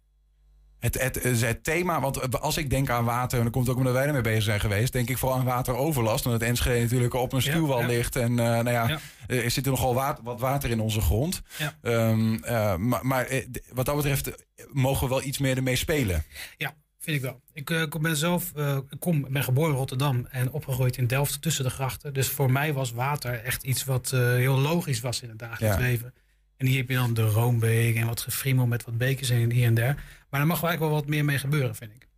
[0.80, 3.92] Het, het, het, thema, want als ik denk aan water, en dan komt ook omdat
[3.92, 6.26] wij ermee bezig zijn geweest, denk ik vooral aan wateroverlast.
[6.26, 7.88] Omdat Enschede natuurlijk op een stuwwal ja, ja.
[7.88, 8.16] ligt.
[8.16, 11.42] En uh, nou ja, ja, er zit er nogal water, wat water in onze grond.
[11.82, 16.24] Um, uh, maar, maar, wat dat betreft mogen we wel iets meer ermee spelen.
[16.56, 17.40] Ja, vind ik wel.
[17.52, 18.52] Ik uh, ben zelf,
[18.90, 22.12] ik kom, ben geboren in Rotterdam en opgegroeid in Delft tussen de grachten.
[22.12, 26.14] Dus voor mij was water echt iets wat heel logisch was in het dagelijks leven.
[26.60, 29.74] En hier heb je dan de Roombeek en wat gefriemel met wat bekers hier en
[29.74, 30.04] daar.
[30.30, 32.08] Maar er mag wel eigenlijk wel wat meer mee gebeuren, vind ik.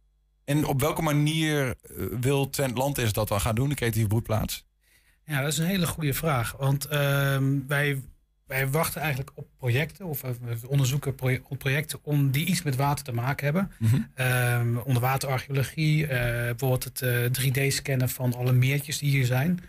[0.45, 1.75] En op welke manier
[2.21, 4.67] wil Twent Land is dat dan gaan doen, de creatieve broedplaats?
[5.25, 6.55] Ja, dat is een hele goede vraag.
[6.59, 6.93] Want uh,
[7.67, 8.03] wij,
[8.47, 11.15] wij wachten eigenlijk op projecten of we onderzoeken
[11.59, 13.73] projecten om die iets met water te maken hebben.
[13.79, 14.09] Mm -hmm.
[14.77, 19.57] uh, onderwaterarcheologie, uh, bijvoorbeeld het 3D-scannen van alle meertjes die hier zijn.
[19.57, 19.65] Dat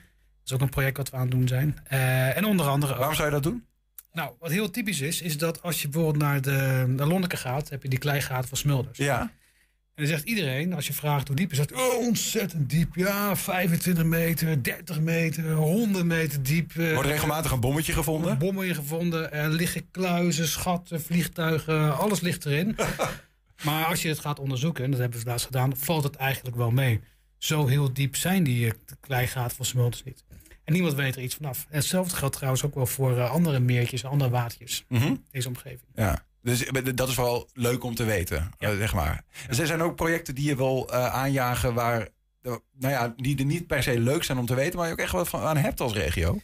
[0.45, 1.77] is ook een project wat we aan het doen zijn.
[2.35, 2.95] en onder andere.
[2.95, 3.65] Waarom zou je dat doen?
[4.13, 7.69] Nou, wat heel typisch is, is dat als je bijvoorbeeld naar de naar Lonneke gaat,
[7.69, 8.97] heb je die kleigaten van Smulders.
[8.97, 9.21] Ja.
[9.95, 12.95] En dan zegt iedereen, als je vraagt hoe diep is, zegt oh, ontzettend diep.
[12.95, 16.73] Ja, 25 meter, 30 meter, 100 meter diep.
[16.73, 18.31] Wordt er regelmatig een bommetje gevonden?
[18.31, 19.31] Een bommetje gevonden.
[19.31, 22.75] Er liggen kluizen, schatten, vliegtuigen, alles ligt erin.
[23.65, 26.55] maar als je het gaat onderzoeken, en dat hebben we laatst gedaan, valt het eigenlijk
[26.55, 26.99] wel mee.
[27.37, 30.23] Zo heel diep zijn die kleigaten van smelters niet.
[30.63, 31.65] En niemand weet er iets vanaf.
[31.69, 35.03] En hetzelfde geldt trouwens ook wel voor uh, andere meertjes, andere watertjes Mhm.
[35.05, 35.81] in deze omgeving.
[35.95, 36.25] Ja.
[36.41, 39.23] Dus dat is wel leuk om te weten, eh, zeg maar.
[39.47, 41.99] Dus er zijn ook projecten die je wil eh, aanjagen waar,
[42.41, 44.93] eh, nou ja, die er niet per se leuk zijn om te weten, maar je
[44.93, 46.39] ook echt wat van aan hebt als regio.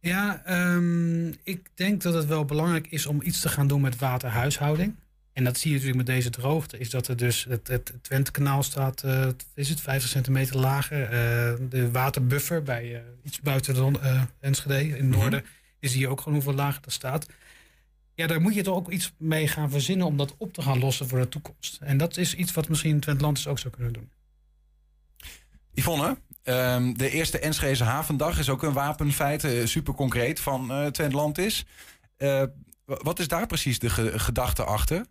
[0.00, 3.98] Ja, ehm, ik denk dat het wel belangrijk is om iets te gaan doen met
[3.98, 4.94] waterhuishouding.
[5.38, 6.78] En dat zie je natuurlijk met deze droogte.
[6.78, 11.02] Is dat er dus het, het Twentekanaal staat, eh, is het, 50 centimeter lager.
[11.02, 11.10] Eh,
[11.70, 15.44] de waterbuffer bij eh, iets buiten de, Enschede in het noorden.
[15.78, 17.26] Is hier ook gewoon hoeveel lager dat staat.
[18.14, 20.78] Ja, daar moet je toch ook iets mee gaan verzinnen om dat op te gaan
[20.78, 21.78] lossen voor de toekomst.
[21.80, 24.10] En dat is iets wat misschien Twent Landers ook zou kunnen doen.
[25.74, 31.64] Yvonne, ehm, de eerste Enschede Havendag is ook een wapenfeit, super concreet, van Twent Landis.
[32.16, 32.42] Eh,
[32.84, 35.04] w- wat is daar precies de ge- gedachte achter?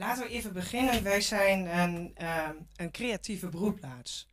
[0.00, 1.02] Laten we even beginnen.
[1.02, 4.28] Wij zijn een, ehm, een creatieve broedplaats.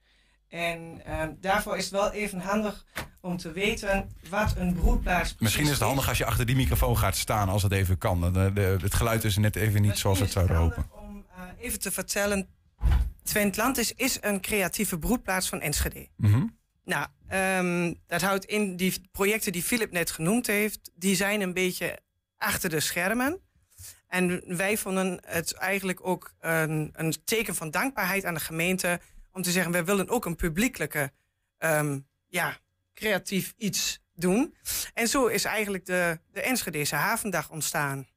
[0.48, 2.86] En ehm, daarvoor is het wel even handig
[3.22, 6.98] om te weten wat een broedplaats Misschien is het handig als je achter die microfoon
[6.98, 8.34] gaat staan, als het even kan.
[8.34, 10.90] De, de- het geluid is net even niet zoals het zouden hopen.
[11.38, 12.48] Uh, even te vertellen.
[13.24, 16.08] Twentlandis is een creatieve broedplaats van Enschede.
[16.18, 16.46] Mhm.
[16.84, 21.54] Nou, ehm, dat houdt in die projecten die Philip net genoemd heeft, die zijn een
[21.54, 22.00] beetje
[22.38, 23.42] achter de schermen.
[24.08, 29.00] En wij vonden het eigenlijk ook een, een teken van dankbaarheid aan de gemeente
[29.32, 31.12] om te zeggen, wij willen ook een publiekelijke,
[31.58, 32.58] ehm, ja,
[32.94, 34.56] creatief iets doen.
[34.94, 38.08] En zo is eigenlijk de, de Enschedese Havendag ontstaan.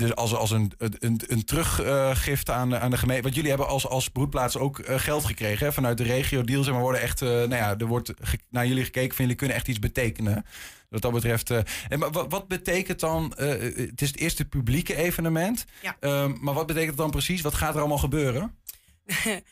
[0.00, 3.22] Dus als, als een, een, een teruggift aan, aan de gemeente.
[3.22, 6.66] Want jullie hebben als, als broedplaats ook eh, geld gekregen hè, vanuit de regio deals.
[6.66, 8.14] En we worden echt, eh, nou ja, er wordt
[8.50, 10.44] naar jullie gekeken van jullie kunnen echt iets betekenen.
[10.88, 11.50] Wat dat betreft.
[11.50, 13.32] eh, en maar wat, wat betekent dan?
[13.36, 15.64] het is het eerste publieke evenement.
[15.82, 15.96] Ja.
[16.00, 17.40] Ehm, maar wat betekent het dan precies?
[17.40, 18.56] Wat gaat er allemaal gebeuren?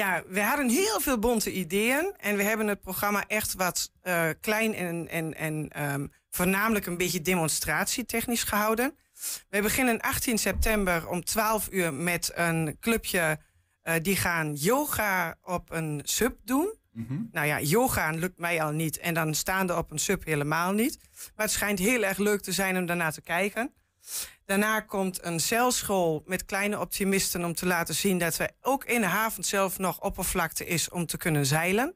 [0.00, 2.14] ja, we hadden heel veel bonte ideeën.
[2.16, 3.92] En we hebben het programma echt wat
[4.40, 8.94] klein en, en, en ehm, voornamelijk een beetje demonstratietechnisch gehouden.
[9.48, 13.38] We beginnen 18 september om 12 uur met een clubje.
[13.82, 16.76] eh, die gaan yoga op een sub doen.
[17.32, 18.98] Nou ja, yoga lukt mij al niet.
[18.98, 20.98] En dan staande op een sub helemaal niet.
[21.36, 23.72] Maar het schijnt heel erg leuk te zijn om daarna te kijken.
[24.44, 29.00] Daarna komt een zeilschool met kleine optimisten om te laten zien dat er ook in
[29.00, 31.94] de haven zelf nog oppervlakte is om te kunnen zeilen.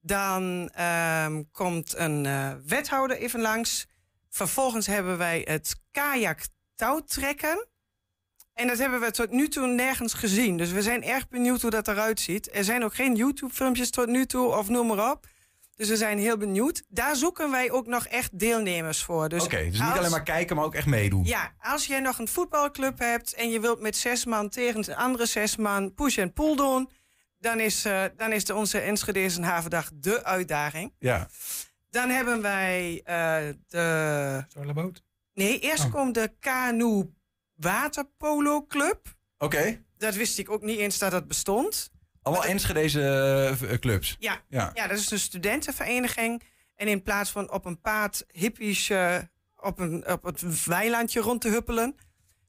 [0.00, 3.86] Dan ehm, komt een eh, wethouder even langs.
[4.34, 6.40] Vervolgens hebben wij het kajak
[6.74, 7.66] touwtrekken.
[8.54, 10.56] En dat hebben we tot nu toe nergens gezien.
[10.56, 12.54] Dus we zijn erg benieuwd hoe dat eruit ziet.
[12.54, 15.26] Er zijn ook geen YouTube-filmpjes tot nu toe, of noem maar op.
[15.76, 16.82] Dus we zijn heel benieuwd.
[16.88, 19.28] Daar zoeken wij ook nog echt deelnemers voor.
[19.28, 21.24] Dus Oké, dus niet als- alleen maar kijken, maar ook echt meedoen.
[21.24, 24.96] ja, als jij nog een voetbalclub hebt en je wilt met zes man tegen een
[24.96, 26.90] andere zes man push en pull doen,
[27.38, 30.94] dan is, eh, dan is de onze Enschede Havendag de uitdaging.
[30.98, 31.28] Ja.
[31.92, 34.44] Dan hebben wij eh de.
[34.48, 35.02] Zorlaboot?
[35.34, 37.12] Nee, eerst komt de Kanu
[37.54, 39.16] Waterpolo Club.
[39.38, 39.82] Oké.
[39.96, 41.90] Dat wist ik ook niet eens dat dat bestond.
[42.22, 43.02] Allemaal Enschedeze
[43.68, 44.16] eh, clubs.
[44.18, 44.70] Ja, Ja.
[44.74, 44.86] ja.
[44.86, 46.42] dat is een studentenvereniging.
[46.74, 49.18] En in plaats van op een paard hippies eh,
[49.56, 51.94] op, een, op het weilandje rond te huppelen,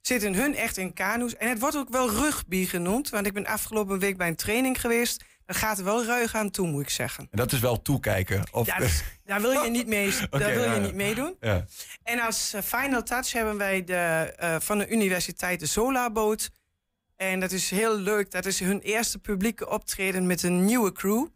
[0.02, 1.36] zitten hun echt in kanoes.
[1.36, 4.82] En het wordt ook wel rugby genoemd, want ik ben afgelopen week bij een training
[4.82, 5.24] geweest.
[5.46, 7.28] Dat gaat er wel ruig aan toe, moet ik zeggen.
[7.32, 8.44] En dat is wel toekijken.
[8.52, 8.80] Of, Ja,
[9.26, 10.86] daar wil je niet, mee, Oké, daar wil ja, je ja.
[10.86, 11.36] niet meedoen.
[11.40, 11.66] Ja.
[12.04, 16.52] En als eh, final touch hebben wij de, eh, van de universiteit de Solarboot.
[17.16, 18.32] En dat is heel leuk.
[18.32, 21.28] Dat is hun eerste publieke optreden met een nieuwe crew.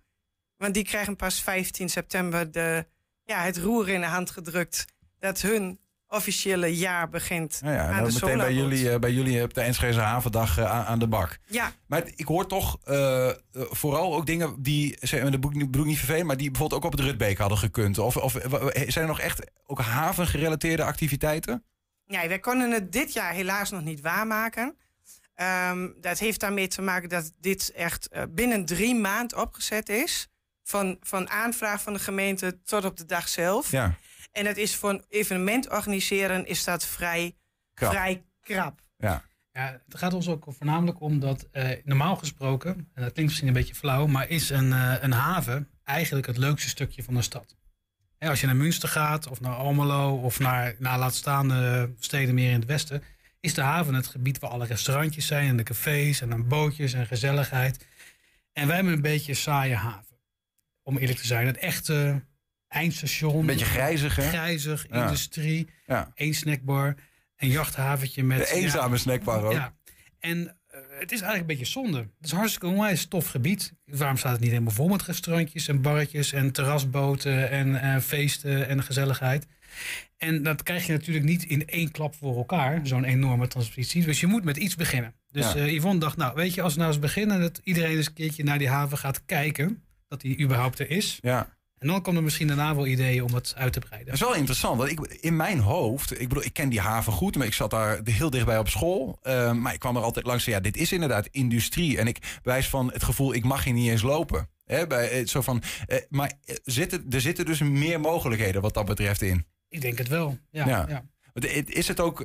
[0.57, 2.85] Want die krijgen pas 15 september de,
[3.23, 4.85] ja, het roer in de hand gedrukt.
[5.19, 5.79] Dat hun
[6.09, 9.61] officiële jaar begint Nou ja, aan de meteen bij jullie, eh, bij jullie op de
[9.61, 11.37] Enschede Havendag eh, aan, aan de bak.
[11.45, 11.71] Ja.
[11.87, 16.37] Maar ik hoor toch eh, vooral ook dingen die, de boek bedoel niet vervelend, maar
[16.37, 17.97] die bijvoorbeeld ook op het Rutbeek hadden gekund.
[17.97, 18.31] Of, of
[18.71, 21.63] zijn er nog echt ook havengerelateerde activiteiten?
[22.05, 24.77] Ja, wij konden het dit jaar helaas nog niet waarmaken.
[25.35, 30.27] Ehm, dat heeft daarmee te maken dat dit echt binnen drie maanden opgezet is.
[30.63, 33.71] Van, van aanvraag van de gemeente tot op de dag zelf.
[33.71, 33.95] Ja.
[34.37, 37.35] En dat is voor een evenement organiseren is dat vrij
[37.73, 37.91] Krap.
[37.91, 38.79] vrij krap.
[38.97, 39.23] Ja.
[39.51, 43.47] Ja, het gaat ons ook voornamelijk om dat eh, normaal gesproken, en dat klinkt misschien
[43.47, 47.21] een beetje flauw, maar is een, eh, een haven eigenlijk het leukste stukje van de
[47.21, 47.55] stad.
[48.17, 51.83] Hè, als je naar Münster gaat, of naar Almelo, of naar, naar laat staan eh,
[51.99, 53.03] steden meer in het westen,
[53.39, 56.93] is de haven het gebied waar alle restaurantjes zijn en de cafés en dan bootjes
[56.93, 57.85] en gezelligheid.
[58.53, 60.17] En wij hebben een beetje een saaie haven.
[60.83, 62.23] Om eerlijk te zijn, het echte
[62.67, 63.39] eindstation.
[63.39, 64.27] Een beetje grijzig, hè?
[64.27, 65.03] Grijzig, Ja.
[65.03, 66.11] industrie, Ja.
[66.15, 66.95] één snackbar,
[67.37, 68.37] een jachthaventje met...
[68.37, 69.51] De eenzame snackbar ook.
[69.51, 69.73] Ja.
[70.19, 71.97] En eh, het is eigenlijk een beetje zonde.
[71.97, 73.73] Het is hartstikke onwijs tof gebied.
[73.85, 78.67] Waarom staat het niet helemaal vol met restaurantjes en barretjes en terrasboten en eh, feesten
[78.67, 79.47] en gezelligheid?
[80.17, 84.03] En dat krijg je natuurlijk niet in één klap voor elkaar, zo'n enorme transitie.
[84.05, 85.13] Dus je moet met iets beginnen.
[85.31, 85.55] Dus Ja.
[85.59, 88.13] eh, Yvonne dacht, nou weet je, als we nou eens beginnen dat iedereen eens een
[88.13, 91.17] keertje naar die haven gaat kijken, dat die überhaupt er is.
[91.21, 91.56] Ja.
[91.79, 94.05] En dan komen er misschien daarna wel ideeën om het uit te breiden.
[94.07, 94.77] Dat is wel interessant.
[94.77, 97.69] Want ik, in mijn hoofd, ik bedoel, ik ken die haven goed, maar ik zat
[97.69, 99.19] daar heel dichtbij op school.
[99.21, 100.45] Eh, maar ik kwam er altijd langs.
[100.45, 101.97] Ja, dit is inderdaad industrie.
[101.97, 104.49] En ik wijs van het gevoel, ik mag hier niet eens lopen.
[104.67, 108.73] Hè, bij, eh, zo van, eh, maar eh, zitten, er zitten dus meer mogelijkheden wat
[108.73, 109.45] dat betreft in.
[109.69, 110.37] Ik denk het wel.
[110.51, 111.05] Ja, Ja.
[111.65, 112.21] Is het ook,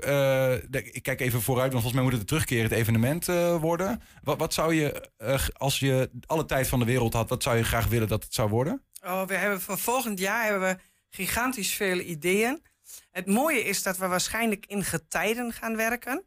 [0.70, 3.26] ik kijk even vooruit, want volgens mij moet het een terugkerend evenement
[3.60, 4.00] worden.
[4.22, 5.10] Wat, wat zou je,
[5.52, 8.34] als je alle tijd van de wereld had, wat zou je graag willen dat het
[8.34, 8.82] zou worden?
[9.02, 12.62] Oh, we hebben voor volgend jaar hebben we gigantisch veel ideeën.
[13.10, 16.24] Het mooie is dat we waarschijnlijk in getijden gaan werken.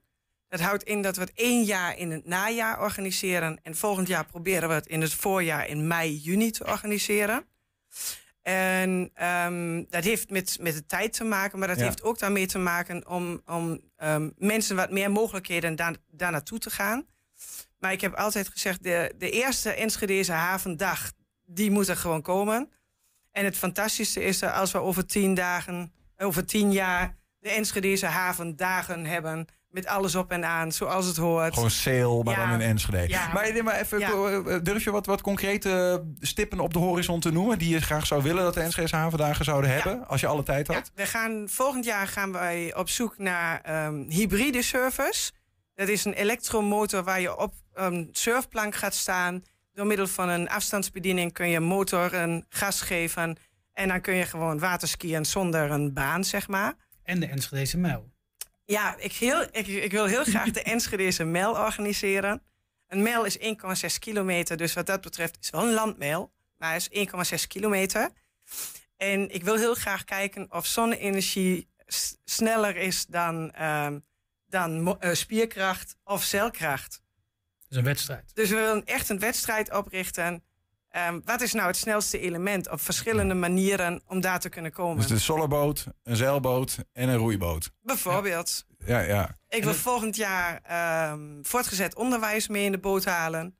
[0.47, 3.59] Dat houdt in dat we het één jaar in het najaar organiseren.
[3.63, 7.47] En volgend jaar proberen we het in het voorjaar in mei, juni te organiseren.
[8.41, 11.84] En ehm, dat heeft met, met de tijd te maken, maar dat Ja.
[11.84, 16.59] heeft ook daarmee te maken om, om ehm, mensen wat meer mogelijkheden daar, daar naartoe
[16.59, 17.05] te gaan.
[17.80, 21.11] Maar ik heb altijd gezegd, de, de eerste Enschedeze havendag,
[21.45, 22.69] die moet er gewoon komen.
[23.31, 28.05] En het fantastische is dat als we over tien dagen, over tien jaar de Enschedeze
[28.05, 29.45] havendagen hebben.
[29.69, 31.53] Met alles op en aan, zoals het hoort.
[31.53, 32.49] Gewoon sale, maar Ja.
[32.49, 33.07] dan in Enschede.
[33.09, 33.33] Ja.
[33.33, 34.11] Maar, maar even, Ja.
[34.11, 37.57] eh, durf je wat, wat concrete stippen op de horizon te noemen...
[37.57, 40.07] die je graag zou willen dat de Enschedeze havendagen zouden hebben...
[40.07, 40.91] als je alle tijd had?
[40.95, 45.31] We gaan, volgend jaar gaan wij op zoek naar ehm, hybride service.
[45.73, 49.43] Dat is een elektromotor waar je op een surfplank gaat staan.
[49.76, 53.38] Door middel van een afstandsbediening kun je motor een gas geven.
[53.73, 56.73] En dan kun je gewoon waterskiën zonder een baan, zeg maar.
[57.03, 58.13] En de Enschedeze mijl.
[58.65, 62.41] Ja, ik, heel, ik, ik wil heel graag de Enschedeze mijl organiseren.
[62.88, 63.43] Een mijl is 1,6
[63.99, 66.34] kilometer, dus wat dat betreft is wel een landmijl.
[66.57, 67.07] Maar het is
[67.41, 68.09] 1,6 kilometer.
[68.97, 71.69] En ik wil heel graag kijken of zonne-energie
[72.26, 73.99] sneller is dan, ehm,
[74.45, 77.03] dan eh, spierkracht of celkracht.
[77.66, 78.32] Dat is een wedstrijd.
[78.36, 80.43] Dus we willen echt een wedstrijd oprichten.
[80.89, 85.01] Ehm, wat is nou het snelste element op verschillende manieren om daar te kunnen komen?
[85.01, 87.72] Dus een solarboot, een zeilboot en een roeiboot.
[87.82, 88.66] Bijvoorbeeld.
[88.86, 89.38] Ja, ja.
[89.49, 93.57] Ik wil volgend jaar ehm, voortgezet onderwijs mee in de boot halen.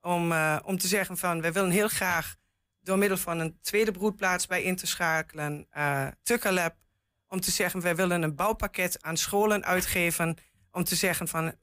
[0.00, 2.36] Om, eh, om te zeggen van, we willen heel graag
[2.80, 6.74] door middel van een tweede broedplaats bij in te schakelen, eh Tukkerlab,
[7.28, 10.36] om te zeggen, we willen een bouwpakket aan scholen uitgeven.
[10.70, 11.54] Om te zeggen van,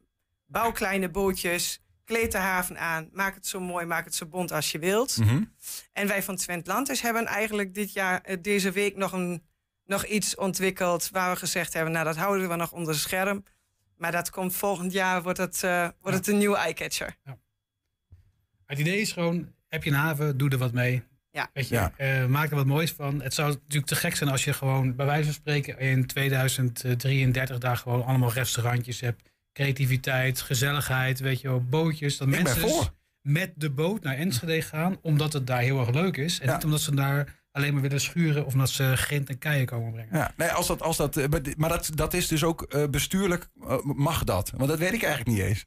[0.49, 4.51] bouw kleine bootjes, kleed de haven aan, maak het zo mooi, maak het zo bont
[4.51, 5.17] als je wilt.
[5.17, 5.43] Mhm.
[5.93, 9.43] En wij van Twent Landers hebben eigenlijk dit jaar, eh, deze week nog, een,
[9.85, 13.43] nog iets ontwikkeld waar we gezegd hebben, nou dat houden we nog onder de scherm.
[13.97, 17.15] Maar dat komt volgend jaar, wordt het, eh, wordt het een nieuwe eyecatcher.
[18.65, 21.03] Het idee is gewoon, heb je een haven, doe er wat mee.
[21.31, 21.49] Ja.
[21.53, 21.93] Weet je, Ja.
[21.97, 23.21] eh, maak er wat moois van.
[23.21, 27.57] Het zou natuurlijk te gek zijn als je gewoon, bij wijze van spreken, in 2033
[27.57, 29.28] daar gewoon allemaal restaurantjes hebt.
[29.53, 32.17] Creativiteit, gezelligheid, weet je wel, bootjes.
[32.17, 32.93] Dat Ik ben mensen voor.
[33.21, 36.39] met de boot naar Enschede gaan, omdat het daar heel erg leuk is.
[36.39, 36.53] En Ja.
[36.53, 39.91] niet omdat ze daar alleen maar willen schuren of omdat ze grind en keien komen
[39.91, 40.17] brengen.
[40.17, 41.25] Ja, nee, als dat, als dat, eh,
[41.57, 44.51] maar dat, dat is dus ook eh, bestuurlijk, eh, mag dat?
[44.57, 45.65] Want dat weet ik eigenlijk niet eens.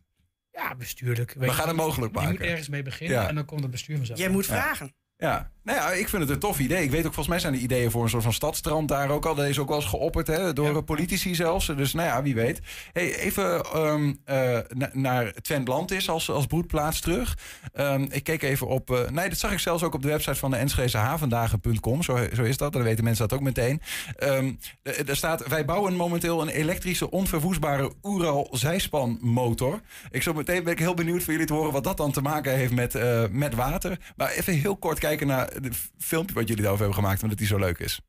[0.53, 1.35] Ja, bestuurlijk.
[1.39, 2.47] We gaan het mogelijk Je moet maken.
[2.49, 3.29] ergens mee beginnen Ja.
[3.29, 4.19] en dan komt het bestuur vanzelf.
[4.19, 4.53] Jij moet Ja.
[4.63, 4.95] vragen.
[5.23, 6.83] Ja, nou ja, ik vind het een tof idee.
[6.83, 9.27] Ik weet ook, volgens mij zijn er ideeën voor een soort van stadstrand daar ook
[9.27, 9.45] al.
[9.45, 11.67] Is ook wel eens geopperd, hè, door eh, politici zelfs.
[11.67, 12.61] Dus nou ja, wie weet.
[12.93, 17.39] Hey, even ehm, eh, na- naar Twent Landis als, als broedplaats terug.
[17.73, 20.35] Ehm, ik keek even op, eh, nee, dat zag ik zelfs ook op de website
[20.35, 22.03] van de Enschedehavendagen.com.
[22.03, 23.83] Zo, zo is dat, dan weten mensen dat ook meteen.
[24.17, 29.81] Er er staat, wij bouwen momenteel een elektrische onverwoestbare Ural zijspanmotor.
[30.11, 32.21] Ik zo meteen ben ik heel benieuwd voor jullie te horen wat dat dan te
[32.23, 32.99] maken heeft met,
[33.31, 33.99] met water.
[34.17, 37.47] Maar even heel kort kijken naar het filmpje wat jullie daarover hebben gemaakt, omdat die
[37.47, 38.01] zo leuk is.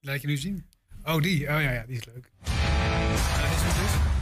[0.00, 0.66] Laat je nu zien.
[1.04, 1.40] Oh, die.
[1.40, 2.30] Oh ja, ja die is leuk.
[2.44, 4.14] Ja, dit is het dus.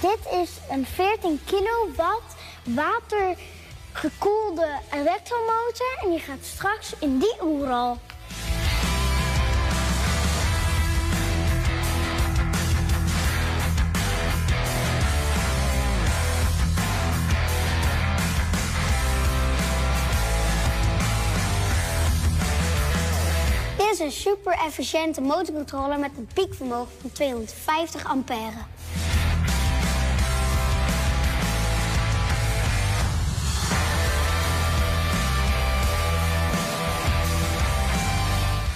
[0.00, 2.36] Dit is een 14 kilowatt
[3.92, 7.98] gekoelde elektromotor en die gaat straks in die oeral.
[23.76, 28.66] Dit is een super efficiënte motorcontroller met een piekvermogen van 250 ampère.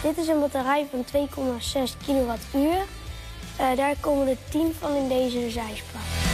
[0.05, 2.76] Dit is een batterij van 2,6 kilowattuur.
[3.61, 6.34] Uh, daar komen er 10 van in deze zijspan.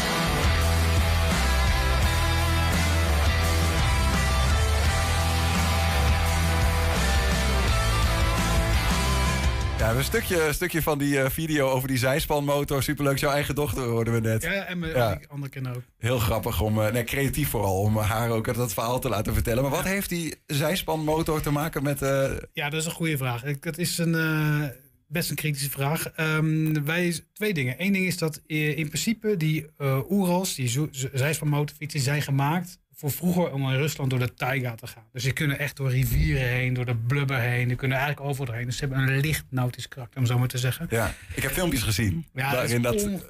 [9.81, 12.83] Ja, een stukje, een stukje van die uh, video over die zijspanmotor.
[12.83, 14.43] Superleuk, jouw eigen dochter hoorden we net.
[14.43, 15.21] Ja, en mijn ja.
[15.29, 15.85] andere kinderen ook.
[15.99, 19.63] Heel grappig om, uh, nee, creatief vooral, om haar ook dat verhaal te laten vertellen.
[19.63, 22.03] Maar wat heeft die zijspanmotor te maken met...
[22.03, 22.31] Uh...
[22.53, 23.43] Ja, dat is een goede vraag.
[23.61, 24.73] Het is een,
[25.09, 26.13] best een kritische vraag.
[26.17, 27.75] Um, wij, twee dingen.
[27.79, 29.67] Eén ding is dat in principe die
[30.09, 35.05] Oerals, die zijspanmotorfietsen, zijn gemaakt voor vroeger om in Rusland door de taiga te gaan.
[35.13, 37.69] Dus ze kunnen echt door rivieren heen, door de blubber heen.
[37.69, 38.67] Die kunnen eigenlijk overal doorheen.
[38.67, 40.87] Dus ze hebben een licht nautisch karakter, om zo maar te zeggen.
[40.91, 42.27] Ja, ik heb filmpjes gezien.
[42.35, 43.23] Ja, waarin dat, is on,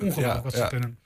[0.00, 0.98] ongelooflijk wat ze kunnen.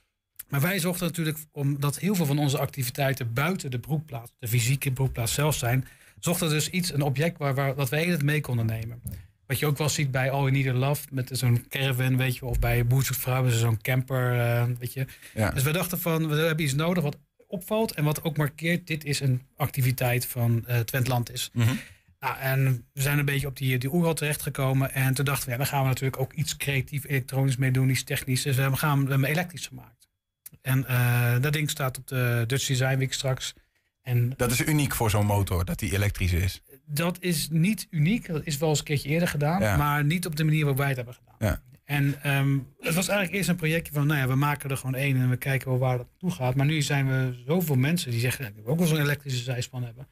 [0.49, 4.93] Maar wij zochten natuurlijk, omdat heel veel van onze activiteiten buiten de broekplaats, de fysieke
[4.93, 5.89] broekplaats zelf zijn,
[6.19, 9.03] zochten dus iets, een object waar, waar dat wij het mee konden nemen.
[9.47, 12.37] Wat je ook wel ziet bij All You Need a Love, met zo'n caravan, weet
[12.37, 15.07] je, of bij Vrouwen, zo'n camper, uh, weet je.
[15.35, 15.51] Ja.
[15.51, 19.05] Dus we dachten van, we hebben iets nodig wat opvalt en wat ook markeert, dit
[19.05, 21.51] is een activiteit van uh, Twent is.
[21.53, 21.79] Mm
[22.21, 24.93] nou, en we zijn een beetje op die, die oerhal terechtgekomen.
[24.93, 27.89] En toen dachten we, ja, dan gaan we natuurlijk ook iets creatief elektronisch mee doen,
[27.89, 28.43] iets technisch.
[28.43, 30.09] Dus we, gaan, we hebben elektrisch gemaakt.
[30.63, 33.55] En uh, dat ding staat op de Dutch Design Week straks.
[34.03, 36.63] En dat is uniek voor zo'n motor, dat die elektrisch is?
[36.87, 38.27] Dat is niet uniek.
[38.27, 39.79] Dat is wel eens een keertje eerder gedaan.
[39.79, 41.35] Maar niet op de manier waarop wij het hebben gedaan.
[41.39, 41.63] Ja.
[41.89, 44.95] En um, het was eigenlijk eerst een projectje van, nou ja, we maken er gewoon
[44.95, 46.55] één en we kijken wel waar dat toe gaat.
[46.55, 49.83] Maar nu zijn we zoveel mensen die zeggen, ik wil ook wel zo'n elektrische zijspan
[49.83, 50.09] hebben.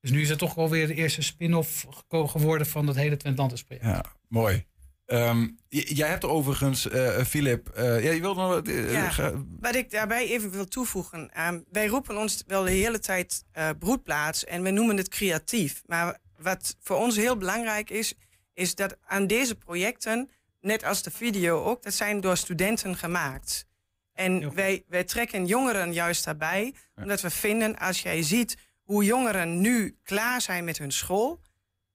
[0.00, 3.86] Dus nu is het toch alweer de eerste spin-off geworden van dat hele Twentlantis project.
[3.86, 4.64] Ja, mooi.
[5.06, 8.66] Um, jij hebt er overigens, uh, Philip, uh, ja, je wilde nog...
[8.66, 11.46] Uh, ja, wat ik daarbij even wil toevoegen.
[11.46, 13.44] Um, wij roepen ons wel de hele tijd
[13.78, 15.82] broedplaats en we noemen het creatief.
[15.86, 18.14] Maar wat voor ons heel belangrijk is,
[18.54, 20.30] is dat aan deze projecten
[20.64, 23.66] net als de video ook, dat zijn door studenten gemaakt.
[24.12, 29.60] En wij, wij trekken jongeren juist daarbij, omdat we vinden, als jij ziet hoe jongeren
[29.60, 31.40] nu klaar zijn met hun school,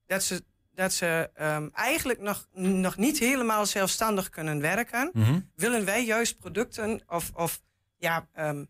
[0.06, 0.44] dat ze,
[0.74, 5.40] dat ze um, eigenlijk nog, nog niet helemaal zelfstandig kunnen werken, mhm.
[5.56, 7.62] willen wij juist producten of, of
[7.98, 8.68] ja, um,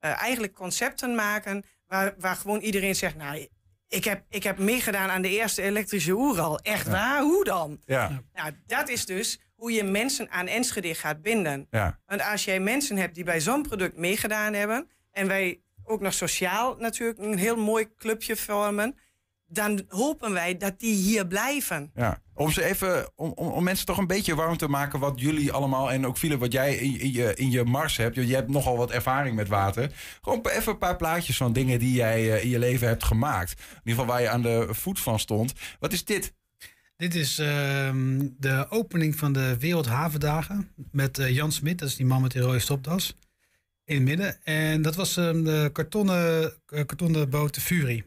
[0.00, 3.48] uh, eigenlijk concepten maken waar, waar gewoon iedereen zegt, nou,
[3.92, 6.58] ik heb, ik heb meegedaan aan de eerste elektrische oeral.
[6.58, 7.20] Echt waar?
[7.20, 7.80] Hoe dan?
[7.86, 8.22] Ja.
[8.34, 11.66] Nou, dat is dus hoe je mensen aan Enschede gaat binden.
[11.70, 11.98] Ja.
[12.06, 14.88] Want als jij mensen hebt die bij zo'n product meegedaan hebben...
[15.10, 18.98] en wij ook nog sociaal natuurlijk een heel mooi clubje vormen...
[19.52, 21.90] dan hopen wij dat die hier blijven.
[21.94, 22.22] Ja.
[22.34, 25.52] Om ze even, om, om, om, mensen toch een beetje warm te maken wat jullie
[25.52, 28.14] allemaal en ook Philip, wat jij in, in, je, in je mars hebt.
[28.14, 29.92] Je hebt nogal wat ervaring met water.
[30.22, 33.50] Gewoon even een paar plaatjes van dingen die jij uh, in je leven hebt gemaakt.
[33.50, 35.52] In ieder geval waar je aan de voet van stond.
[35.80, 36.34] Wat is dit?
[36.96, 37.46] Dit is uh,
[38.38, 42.42] de opening van de Wereldhavendagen met uh, Jan Smit, dat is die man met die
[42.42, 43.16] rode stopdas,
[43.84, 44.44] in het midden.
[44.44, 48.04] En dat was um, de kartonnen, uh, kartonnen boot de Fury.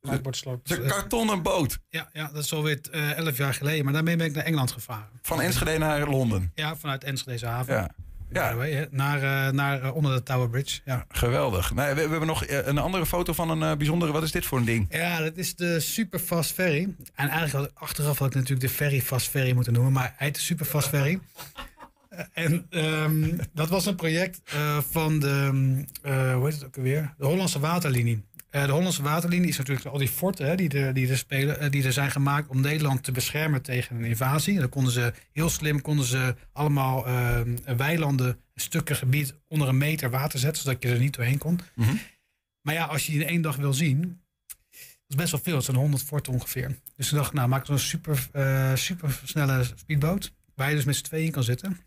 [0.00, 1.78] De kartonnen boot?
[1.88, 3.84] Ja, ja dat is alweer uh, elf jaar geleden.
[3.84, 5.20] Maar daarmee ben ik naar Engeland gevaren.
[5.22, 6.52] Van Enschede naar Londen?
[6.54, 7.74] Ja, vanuit Enschede haven.
[7.74, 7.90] Ja.
[8.32, 8.54] Ja.
[8.54, 10.80] Way, naar, uh, naar uh, onder de Tower Bridge.
[10.84, 11.04] Ja.
[11.08, 11.68] Geweldig.
[11.68, 14.12] We, we, hebben nog een andere foto van een uh, bijzondere.
[14.12, 14.86] Wat is dit voor een ding?
[14.90, 16.94] Ja, dat is de Super Fast Ferry.
[17.14, 19.92] En eigenlijk had, achteraf had ik natuurlijk de Ferry Fast Ferry moeten noemen.
[19.92, 21.20] Maar hij heet de Super Fast Ferry.
[22.32, 24.40] en um, dat was een project
[24.90, 25.50] van de,
[26.02, 27.14] hoe heet het ook alweer?
[27.18, 28.24] De Hollandse Waterlinie.
[28.50, 31.64] Uh, de Hollandse waterlinie is natuurlijk al die forten hè, die, er, die, er spelen,
[31.64, 34.54] uh, die er zijn gemaakt om Nederland te beschermen tegen een invasie.
[34.54, 37.40] En dan konden ze heel slim konden ze allemaal uh,
[37.76, 41.60] weilanden, stukken gebied onder een meter water zetten, zodat je er niet doorheen kon.
[41.74, 42.00] Mm -hmm.
[42.60, 44.00] Maar ja, als je die in één dag wil zien,
[44.70, 45.56] dat is best wel veel.
[45.56, 46.78] Het zijn 100 forten ongeveer.
[46.96, 48.28] Dus ik dacht, nou, maak zo'n super,
[48.74, 51.78] super snelle speedboot, waar je dus met z'n tweeën kan zitten.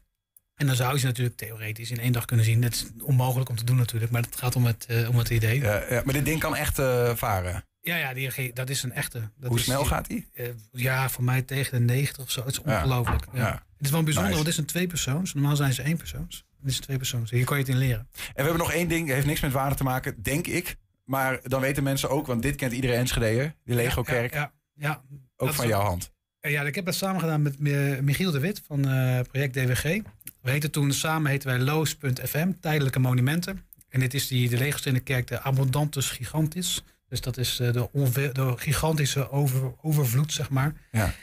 [0.56, 2.62] En dan zou je ze natuurlijk theoretisch in één dag kunnen zien.
[2.62, 5.30] Dat is onmogelijk om te doen natuurlijk, maar het gaat om het, uh, om het
[5.30, 5.60] idee.
[5.62, 7.66] Ja, ja, maar dit ding kan echt uh, varen?
[7.82, 9.20] Ja, ja die, dat is een echte.
[9.20, 10.28] Dat Hoe is, snel gaat die?
[10.34, 12.39] Uh, ja, voor mij tegen de 90 of zo.
[12.45, 13.26] Het is ongelooflijk.
[13.34, 13.51] Ja.
[13.78, 14.43] Het is wel bijzonder, nice.
[14.43, 15.34] want het is een tweepersoons.
[15.34, 16.45] Normaal zijn ze één persoons.
[16.60, 17.32] Het is een tweepersoons.
[17.32, 18.08] Hier kan je het in leren.
[18.14, 20.76] En we hebben nog één ding, heeft niks met water te maken, denk ik.
[21.04, 24.34] Maar dan weten mensen ook, want dit kent iedereen Enschede, die Lego-kerk.
[24.34, 25.01] Ja, ja,
[25.38, 26.12] Ook van jouw hand.
[26.39, 27.60] Ja, ik heb dat samen gedaan met
[28.01, 30.01] Michiel de Wit van uh, project DWG.
[30.44, 33.66] We heten toen samen heten wij Loos.fm, tijdelijke monumenten.
[33.89, 36.84] En dit is die, de Legerstenen kerk, de Abundantus Gigantis.
[37.10, 37.89] Dus dat is de,
[38.34, 40.74] de gigantische over, overvloed, zeg maar.
[40.91, 41.14] Ja.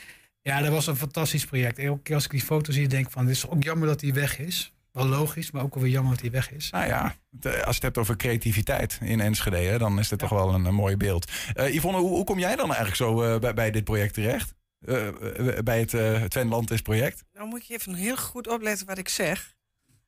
[0.41, 1.79] Ja, dat was een fantastisch project.
[1.79, 3.25] Elke keer als ik die foto zie, denk ik van...
[3.25, 4.73] het is ook jammer dat hij weg is.
[4.91, 6.69] Wel logisch, maar ook alweer jammer dat hij weg is.
[6.69, 9.57] Nou ja, als je het hebt over creativiteit in Enschede...
[9.57, 11.31] Hè, dan is dit toch wel een, een mooi beeld.
[11.55, 14.53] Uh, Yvonne, hoe, hoe, kom jij dan eigenlijk zo uh, bij, bij, dit project terecht?
[14.85, 17.23] Uh, bij het uh, Twent is project?
[17.33, 19.55] Nou moet je even heel goed opletten wat ik zeg.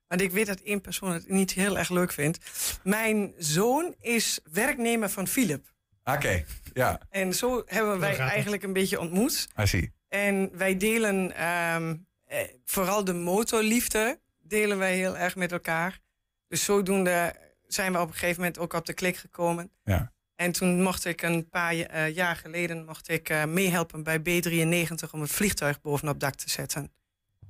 [0.07, 2.39] Want ik weet dat één persoon het niet heel erg leuk vindt.
[2.83, 5.73] Mijn zoon is werknemer van Philip.
[6.03, 6.99] Oké, okay, ja.
[7.09, 9.47] En zo hebben wij eigenlijk een beetje ontmoet.
[9.61, 9.93] I see.
[10.07, 15.99] En wij delen um, eh, vooral de motorliefde delen wij heel erg met elkaar.
[16.47, 17.35] Dus zodoende
[17.67, 19.71] zijn we op een gegeven moment ook op de klik gekomen.
[19.83, 20.12] Ja.
[20.35, 25.09] En toen mocht ik een paar uh, jaar geleden mocht ik, uh, meehelpen bij B93
[25.11, 26.91] om het vliegtuig bovenop dak te zetten.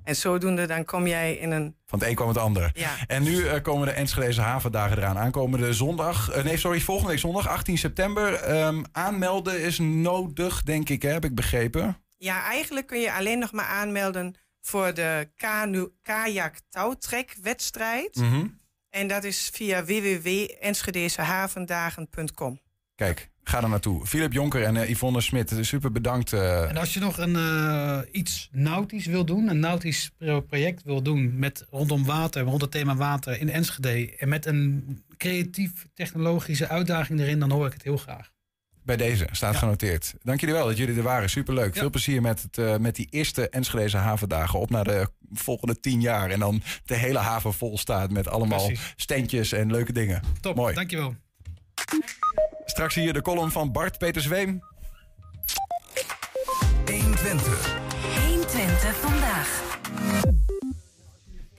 [0.04, 1.76] En zodoende dan kom jij in een...
[1.86, 2.72] Van het een kwam het ander.
[2.74, 2.96] Ja.
[3.08, 5.18] En nu uh, komen de Enschedeze havendagen eraan.
[5.18, 8.52] Aankomende zondag, nee sorry, volgende week zondag, 18 september.
[8.66, 11.98] Um, aanmelden is nodig, denk ik, hè, heb ik begrepen.
[12.18, 18.16] Ja, eigenlijk kun je alleen nog maar aanmelden voor de kanu kajak touwtrekwedstrijd.
[18.16, 18.62] Mm -hmm.
[18.90, 22.62] En dat is via www.enschedesehavendagen.com.
[22.96, 24.06] Kijk, ga er naartoe.
[24.06, 26.32] Philip Jonker en uh, Yvonne Smit, super bedankt.
[26.32, 26.70] Uh...
[26.70, 30.12] En als je nog een, uh, iets nautisch wil doen, een nautisch
[30.48, 35.04] project wil doen met rondom water, rond het thema water in Enschede en met een
[35.18, 38.32] creatief technologische uitdaging erin, dan hoor ik het heel graag.
[38.86, 39.60] Bij deze staat ja.
[39.60, 40.14] genoteerd.
[40.22, 41.30] Dank jullie wel dat jullie er waren.
[41.30, 41.74] Superleuk.
[41.74, 41.80] Ja.
[41.80, 44.60] Veel plezier met, het, met die eerste Enschedeze havendagen.
[44.60, 46.30] Op naar de volgende tien jaar.
[46.30, 48.94] En dan de hele haven vol staat met allemaal Precies.
[48.96, 50.22] steentjes en leuke dingen.
[50.42, 50.74] Top, Mooi.
[50.74, 51.16] dankjewel.
[52.74, 54.64] Straks hier de column van Bart Peter Zweem.
[56.86, 57.78] 120.
[58.28, 59.78] 120 vandaag.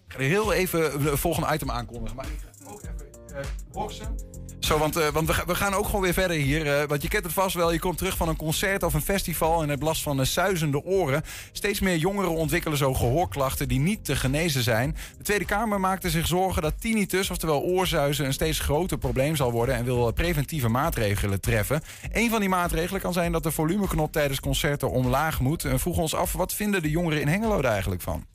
[0.06, 2.16] Ik ga heel even het volgende item aankondigen.
[2.16, 3.38] Maar ik ga ook even uh,
[3.72, 4.16] boksen.
[4.64, 6.66] Zo, want, uh, want we, gaan ook gewoon weer verder hier.
[6.66, 9.02] Uh, want je kent het vast wel, je komt terug van een concert of een
[9.02, 9.62] festival...
[9.62, 11.22] en hebt last van uh, suizende oren.
[11.52, 14.96] Steeds meer jongeren ontwikkelen zo gehoorklachten die niet te genezen zijn.
[15.18, 18.26] De Tweede Kamer maakte zich zorgen dat tinnitus, oftewel oorzuizen...
[18.26, 21.82] een steeds groter probleem zal worden en wil preventieve maatregelen treffen.
[22.12, 25.64] Een van die maatregelen kan zijn dat de volumeknop tijdens concerten omlaag moet.
[25.64, 28.33] En vroegen ons af, wat vinden de jongeren in Hengelo daar eigenlijk van?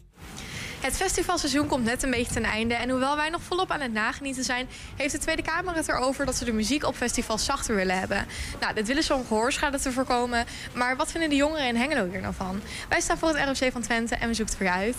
[0.80, 2.73] Het festivalseizoen komt net een beetje ten einde.
[2.73, 6.25] En hoewel wij nog volop aan het nagenieten zijn, heeft de Tweede Kamer het erover
[6.25, 8.25] dat ze de muziek op festivals zachter willen hebben.
[8.59, 10.45] Nou, dit willen ze om gehoorschade te voorkomen.
[10.73, 12.61] Maar wat vinden de jongeren in Hengelo hier nou van?
[12.89, 14.97] Wij staan voor het ROC van Twente en we zoeken het voor je uit.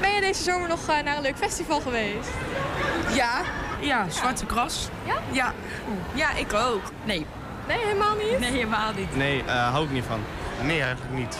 [0.00, 2.28] Ben je deze zomer nog uh, naar een leuk festival geweest?
[3.14, 3.42] Ja.
[3.80, 4.88] Ja, Zwarte Kras.
[5.06, 5.14] Ja?
[5.32, 5.52] Ja.
[6.14, 6.82] Ja, ik ook.
[7.04, 7.26] Nee.
[7.68, 8.38] Nee, helemaal niet?
[8.38, 9.16] Nee, helemaal niet.
[9.16, 10.20] Nee, uh, hou ik niet van.
[10.62, 11.36] Nee, eigenlijk niet.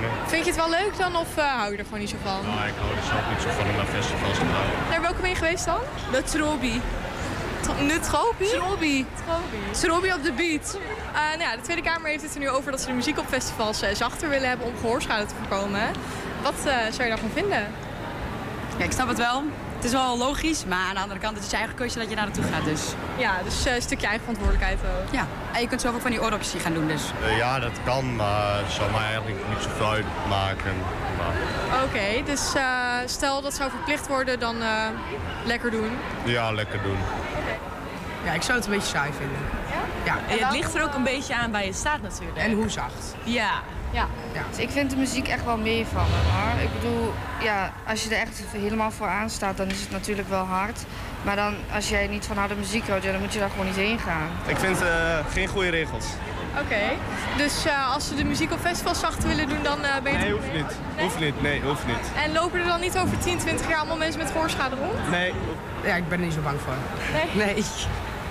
[0.00, 0.10] Nee?
[0.26, 2.40] Vind je het wel leuk dan of uh, hou je er gewoon niet zo van?
[2.46, 4.90] Nou, ik hou er zelf niet zo van om naar festivals te gaan.
[4.90, 5.80] Naar welke ben je geweest dan?
[6.12, 6.80] De Trobi.
[7.80, 8.46] Nu Trobi?
[8.46, 9.06] Trobi.
[9.70, 10.78] Trobi op de beat.
[11.12, 13.18] Uh, nou ja, de Tweede Kamer heeft het er nu over dat ze de muziek
[13.18, 15.82] op festivals uh, zachter willen hebben om gehoorschade te voorkomen.
[16.42, 17.66] Wat uh, zou je daarvan vinden?
[18.78, 19.42] Ja, ik snap het wel.
[19.80, 22.08] Het is wel logisch, maar aan de andere kant het is je eigen keuze dat
[22.08, 22.64] je naar naartoe gaat.
[22.64, 22.82] Dus.
[23.18, 25.12] Ja, dus uh, een stukje eigen verantwoordelijkheid ook.
[25.12, 27.02] Ja, en je kunt zelf ook van die oordopjes gaan doen dus.
[27.22, 30.74] Uh, ja, dat kan, maar het zou mij eigenlijk niet zoveel uitmaken.
[31.18, 31.34] Maar...
[31.82, 32.62] Oké, okay, dus uh,
[33.04, 34.56] stel dat zou verplicht worden, dan
[35.44, 35.90] lekker doen?
[36.24, 36.98] Ja, lekker doen.
[37.40, 37.58] Okay.
[38.24, 39.38] Ja, ik zou het een beetje saai vinden.
[40.04, 40.18] Ja?
[40.28, 42.38] Ja, het ligt er ook een beetje aan waar je staat natuurlijk.
[42.38, 43.14] En hoe zacht.
[43.24, 43.50] Ja.
[43.90, 44.06] Ja.
[44.32, 44.42] ja.
[44.50, 46.20] Dus ik vind de muziek echt wel meevallen.
[46.32, 50.28] Maar ik bedoel, ja, als je er echt helemaal voor aanstaat, dan is het natuurlijk
[50.28, 50.80] wel hard.
[51.22, 53.66] Maar dan, als jij niet van harde muziek houdt, ja, dan moet je daar gewoon
[53.66, 54.28] niet heen gaan.
[54.46, 54.88] Ik vind uh,
[55.32, 56.06] geen goede regels.
[56.52, 56.96] Oké, okay.
[57.36, 60.18] dus uh, als ze de muziek op festivals zacht willen doen, dan uh, ben je...
[60.18, 60.64] Nee, hoeft niet.
[60.96, 61.04] Nee?
[61.04, 62.24] Hoeft niet, nee, hoeft niet.
[62.24, 65.10] En lopen er dan niet over 10, 20 jaar allemaal mensen met gehoorschade rond?
[65.10, 65.32] Nee.
[65.84, 66.74] Ja, ik ben er niet zo bang voor.
[67.12, 67.46] Nee?
[67.46, 67.64] Nee.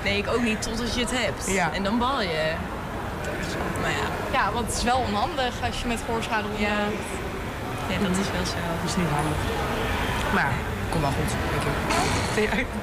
[0.04, 1.48] Nee, ik ook niet, totdat je het hebt.
[1.48, 1.74] Ja.
[1.74, 2.54] En dan bal je.
[3.82, 4.08] Maar ja.
[4.32, 6.72] Ja, want het is wel onhandig als je met gehoorschade rondloopt.
[6.72, 6.88] Ja.
[7.90, 8.54] ja, dat is wel zo.
[8.82, 9.38] Dat is niet handig.
[10.34, 10.54] Maar
[10.90, 11.32] kom wel goed,
[12.36, 12.68] denk ik.
[12.68, 12.80] Ja.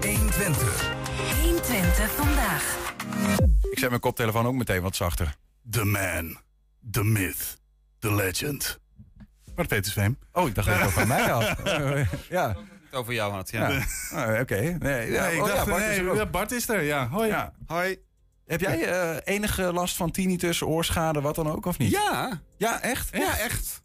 [0.00, 0.90] 120.
[1.42, 2.76] 120 vandaag.
[3.70, 5.34] Ik zet mijn koptelefoon ook meteen wat zachter.
[5.70, 6.38] The man,
[6.90, 7.58] the myth,
[7.98, 8.78] the legend.
[9.54, 10.18] Bart Petersveem.
[10.32, 11.56] Oh, ik dacht dat het over mij had.
[12.28, 12.56] ja.
[12.90, 13.68] Het over jou had, ja.
[13.68, 13.84] ja.
[14.14, 14.40] Oh, Oké.
[14.40, 14.76] Okay.
[14.78, 15.26] Nee, ja.
[15.26, 17.08] nee, ik oh, dacht, ja, Bart, nee, is er Bart is er, ja.
[17.08, 17.28] Hoi.
[17.28, 17.52] Ja.
[17.66, 17.98] Hoi.
[18.46, 21.90] Heb jij uh, enige last van tinnitus, oorschade, wat dan ook, of niet?
[21.90, 22.40] Ja.
[22.56, 23.08] Ja, echt?
[23.16, 23.82] Ja, echt.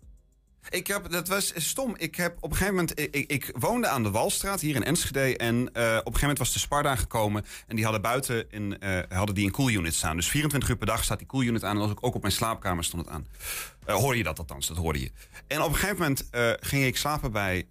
[0.74, 1.96] Ik heb, dat was stom.
[1.98, 3.00] Ik heb op een gegeven moment.
[3.00, 5.38] Ik, ik woonde aan de Walstraat hier in Enschede.
[5.38, 7.46] En uh, op een gegeven moment was de Sparda gekomen.
[7.68, 10.16] En die hadden buiten in, uh, hadden die een cool unit staan.
[10.16, 11.82] Dus 24 uur per dag staat die cool unit aan.
[11.82, 13.28] En ook, ook op mijn slaapkamer stond het aan.
[13.88, 14.68] Uh, hoorde je dat althans?
[14.68, 15.12] Dat hoorde je.
[15.48, 16.28] En op een gegeven moment
[16.60, 17.68] ging ik slapen bij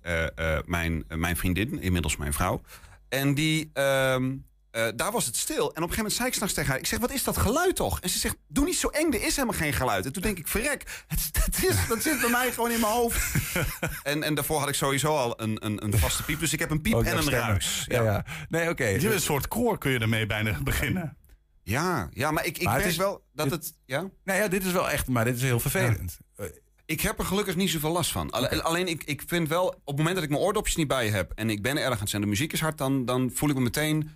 [0.65, 2.61] mijn, mijn vriendin, inmiddels mijn vrouw.
[3.09, 3.71] En die.
[4.73, 5.57] Eh, daar was het stil.
[5.57, 6.79] En op een gegeven moment zei ik s'nachts tegen haar...
[6.79, 8.01] ik zeg, wat is dat geluid toch?
[8.01, 10.07] En ze zegt, doe niet zo eng, er is helemaal geen geluid.
[10.07, 12.93] En toen denk ik, verrek, het, het is, dat zit bij mij gewoon in mijn
[12.93, 13.35] hoofd.
[14.03, 16.41] en, en daarvoor had ik sowieso al een, een, een vaste piep.
[16.41, 17.47] Dus ik heb een piep Ook en een stemmen.
[17.49, 17.85] ruis.
[17.89, 18.25] Ja, ja.
[18.49, 18.85] Nee, oké.
[18.87, 21.17] Je hebt een soort koor kun je ermee bijna beginnen.
[21.63, 23.75] Ja, ja maar ik, ik Maar merk is- wel dat dit- het...
[23.87, 24.09] Ja?
[24.25, 26.19] Nou ja, dit is wel echt, maar dit is heel vervelend.
[26.87, 28.31] Ik heb er gelukkig niet zoveel last van.
[28.31, 31.09] Alle- Alleen ik, ik vind wel, op het moment dat ik mijn oordopjes niet bij
[31.09, 31.33] heb...
[31.35, 32.79] en ik ben ergens en de muziek is hard...
[32.79, 34.11] dan, dan voel ik me meteen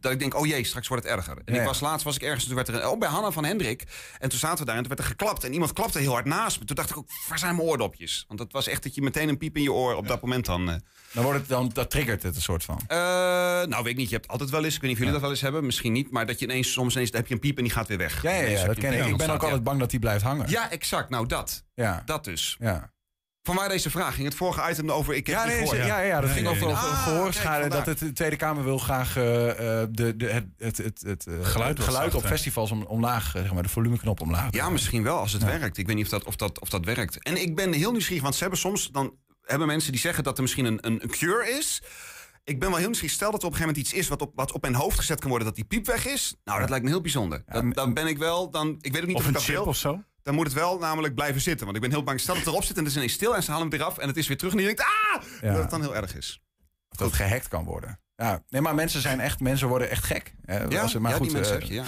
[0.00, 1.36] dat ik denk, oh jee, straks wordt het erger.
[1.44, 3.44] En Ja, ik was laatst was ik ergens, toen werd er, oh, bij Hanna van
[3.44, 3.84] Hendrik.
[4.18, 5.44] En toen zaten we daar en toen werd er geklapt.
[5.44, 6.64] En iemand klapte heel hard naast me.
[6.64, 8.24] Toen dacht ik ook, waar zijn mijn oordopjes?
[8.28, 10.44] Want het was echt dat je meteen een piep in je oor op dat moment
[10.46, 10.70] dan...
[10.70, 10.76] eh,
[11.12, 12.80] Dan wordt het dan, dat triggert het een soort van.
[12.86, 14.08] eh, nou, weet ik niet.
[14.08, 15.64] Je hebt altijd wel eens, ik weet niet of jullie dat wel eens hebben.
[15.66, 17.88] Misschien niet, maar dat je ineens, soms ineens heb je een piep en die gaat
[17.88, 18.22] weer weg.
[18.22, 19.06] Ja, ja, dat ken ik.
[19.06, 20.48] Ik ben ook altijd bang dat die blijft hangen.
[20.50, 21.10] Ja, exact.
[21.10, 21.64] Nou, dat.
[21.74, 22.02] Ja.
[22.04, 22.56] Dat dus.
[22.60, 22.90] Ja.
[23.46, 24.14] Vanwaar deze vraag?
[24.14, 25.14] Ging het vorige item over?
[25.14, 27.68] Ik heb Ja, nee, ja, ja, ja, dat ging over, over Ah, gehoorschade.
[27.68, 29.50] dat het, de Tweede Kamer wil graag eh,
[29.82, 33.42] eh, de, de, het, het, het, het, eh, Geluid geluid op festivals om, omlaag, eh,
[33.42, 34.48] zeg maar, de volumeknop omlaag.
[34.54, 35.76] Ja, misschien wel als het werkt.
[35.78, 37.22] Ik weet niet of dat, of, dat, of dat werkt.
[37.22, 40.36] En ik ben heel nieuwsgierig, want ze hebben soms dan hebben mensen die zeggen dat
[40.36, 41.82] er misschien een, een, een cure is.
[42.44, 43.16] Ik ben wel heel nieuwsgierig.
[43.16, 44.98] Stel dat er op een gegeven moment iets is wat op, wat op mijn hoofd
[44.98, 46.34] gezet kan worden, dat die piep weg is.
[46.44, 47.42] Nou, dat lijkt me heel bijzonder.
[47.46, 49.42] Dat, dan ben ik wel, dan, ik weet ook niet Of of, een ik dat
[49.46, 49.64] chip wil.
[49.64, 50.02] of zo?
[50.26, 51.64] Dan moet het wel namelijk blijven zitten.
[51.64, 52.20] Want ik ben heel bang.
[52.20, 53.98] Stel dat het erop zit en het is ineens stil en ze halen hem eraf
[53.98, 54.52] en het is weer terug.
[54.52, 55.22] En je denkt, ah!
[55.40, 55.52] Ja.
[55.52, 56.40] Dat het dan heel erg is.
[56.88, 58.00] Of dat het gehackt kan worden.
[58.16, 60.34] Ja, nee, maar mensen zijn echt, mensen worden echt gek.
[60.44, 61.84] hè, Ja, als ze- maar ja, goed, die mensen eh, heb je, ja.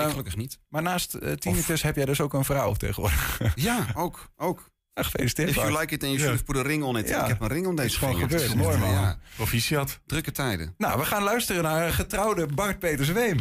[0.00, 0.58] eh, Ik gelukkig niet.
[0.68, 3.40] Maar naast uh, tinnitus heb jij dus ook een vrouw tegenwoordig.
[3.54, 4.28] Ja, ook.
[4.36, 4.72] ook.
[4.94, 5.48] Ja, gefeliciteerd.
[5.48, 7.08] If you like it and you should have put a ring on it.
[7.08, 7.22] Ja.
[7.22, 8.28] Ik heb een ring om deze Is gewoon vinger.
[8.30, 8.50] gebeurd.
[8.50, 8.90] Het is Mooi, man.
[8.90, 9.18] Ja.
[9.36, 10.00] Proficiat.
[10.06, 10.74] Drukke tijden.
[10.78, 13.38] Nou, we gaan luisteren naar getrouwde Bart Peter Zweem.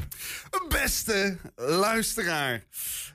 [0.83, 2.63] Beste luisteraar.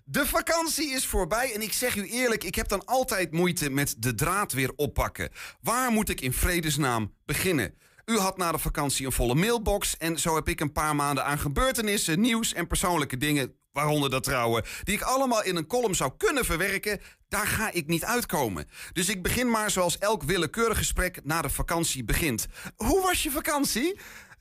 [0.05, 3.95] De vakantie is voorbij en ik zeg u eerlijk, ik heb dan altijd moeite met
[3.99, 5.31] de draad weer oppakken.
[5.61, 7.75] Waar moet ik in vredesnaam beginnen?
[8.05, 11.25] U had na de vakantie een volle mailbox en zo heb ik een paar maanden
[11.25, 15.95] aan gebeurtenissen, nieuws en persoonlijke dingen, waaronder dat trouwen, die ik allemaal in een column
[15.95, 17.01] zou kunnen verwerken.
[17.29, 18.69] Daar ga ik niet uitkomen.
[18.93, 22.47] Dus ik begin maar zoals elk willekeurig gesprek na de vakantie begint.
[22.77, 23.99] Hoe was je vakantie?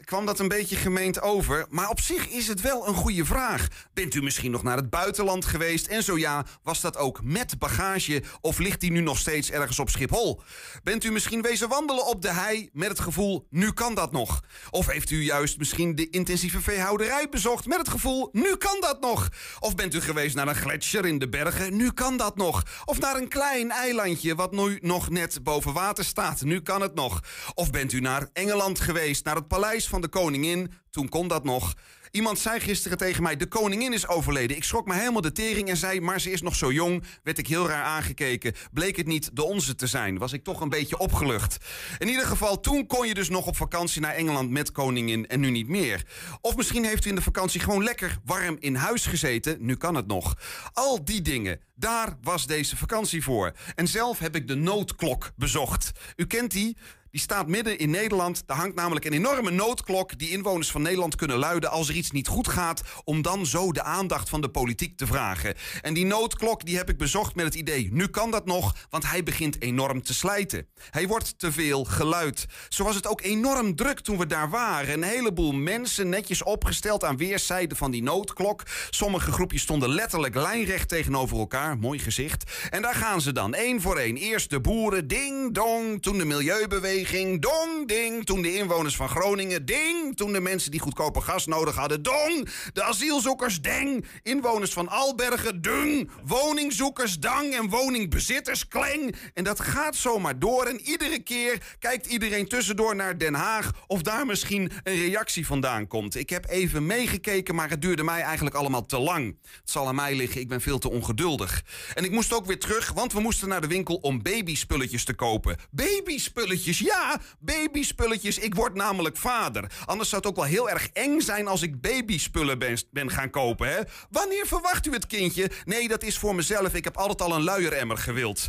[0.08, 1.66] Kwam dat een beetje gemeend over.
[1.70, 3.68] Maar op zich is het wel een goede vraag.
[3.94, 5.88] Bent u misschien nog naar het buitenland geweest?
[5.88, 8.24] En zo ja, was dat ook met bagage?
[8.42, 10.42] Of ligt die nu nog steeds ergens op Schiphol?
[10.84, 14.44] Bent u misschien wezen wandelen op de hei met het gevoel, nu kan dat nog?
[14.70, 19.02] Of heeft u juist misschien de intensieve veehouderij bezocht met het gevoel, nu kan dat
[19.02, 19.30] nog?
[19.60, 21.78] Of bent u geweest naar een gletsjer in de bergen?
[21.78, 22.64] Nu kan dat nog.
[22.86, 26.42] Of naar een klein eilandje wat nu nog net boven water staat?
[26.42, 27.24] Nu kan het nog.
[27.54, 30.72] Of bent u naar Engeland geweest, naar het paleis van de koningin?
[30.90, 31.74] Toen kon dat nog.
[32.12, 34.58] Iemand zei gisteren tegen mij: De koningin is overleden.
[34.58, 37.04] Ik schrok me helemaal de tering en zei: Maar ze is nog zo jong.
[37.24, 38.54] Werd ik heel raar aangekeken.
[38.74, 40.18] Bleek het niet de onze te zijn.
[40.18, 41.58] Was ik toch een beetje opgelucht.
[41.98, 45.40] In ieder geval, toen kon je dus nog op vakantie naar Engeland met koningin en
[45.40, 46.06] nu niet meer.
[46.42, 49.58] Of misschien heeft u in de vakantie gewoon lekker warm in huis gezeten.
[49.60, 50.36] Nu kan het nog.
[50.74, 51.60] Al die dingen.
[51.76, 53.52] Daar was deze vakantie voor.
[53.76, 55.92] En zelf heb ik de noodklok bezocht.
[56.16, 56.78] U kent die?
[57.18, 58.44] Die staat midden in Nederland.
[58.46, 62.12] Daar hangt namelijk een enorme noodklok die inwoners van Nederland kunnen luiden als er iets
[62.12, 65.56] niet goed gaat, om dan zo de aandacht van de politiek te vragen.
[65.82, 69.10] En die noodklok die heb ik bezocht met het idee, nu kan dat nog, want
[69.10, 70.68] hij begint enorm te slijten.
[70.90, 72.46] Hij wordt te veel geluid.
[72.70, 74.94] Zo was het ook enorm druk toen we daar waren.
[74.94, 78.64] Een heleboel mensen netjes opgesteld aan weerszijden van die noodklok.
[78.90, 81.78] Sommige groepjes stonden letterlijk lijnrecht tegenover elkaar.
[81.78, 82.52] Mooi gezicht.
[82.70, 84.18] En daar gaan ze dan, één voor één.
[84.18, 86.02] Eerst de boeren, ding, dong.
[86.02, 88.26] Toen de milieubeweging, dong, ding.
[88.26, 90.18] Toen de inwoners van Groningen, ding.
[90.18, 92.50] Toen de mensen die goedkope gas nodig hadden, dong.
[92.74, 94.06] De asielzoekers, deng.
[94.24, 96.10] Inwoners van Albergen, dung.
[96.26, 97.54] Woningzoekers, dang.
[97.54, 99.16] En woningbezitters, kleng.
[99.34, 100.66] En dat gaat zomaar door.
[100.66, 103.72] En iedere keer kijkt iedereen tussendoor naar Den Haag...
[103.88, 106.16] of daar misschien een reactie vandaan komt.
[106.16, 109.38] Ik heb even meegekeken, maar het duurde mij eigenlijk allemaal te lang.
[109.62, 111.64] Het zal aan mij liggen, ik ben veel te ongeduldig.
[111.94, 115.14] En ik moest ook weer terug, want we moesten naar de winkel om babyspulletjes te
[115.14, 115.58] kopen.
[115.72, 118.38] Babyspulletjes, ja, babyspulletjes.
[118.38, 119.72] Ik word namelijk vader.
[119.86, 123.30] Anders zou het ook wel heel erg eng zijn als ik babyspullen ben, ben gaan
[123.30, 123.82] kopen, hè?
[124.10, 125.52] Wanneer verwacht u het kindje?
[125.66, 126.74] Nee, dat is voor mezelf.
[126.74, 128.48] Ik heb altijd al een luieremmer gewild.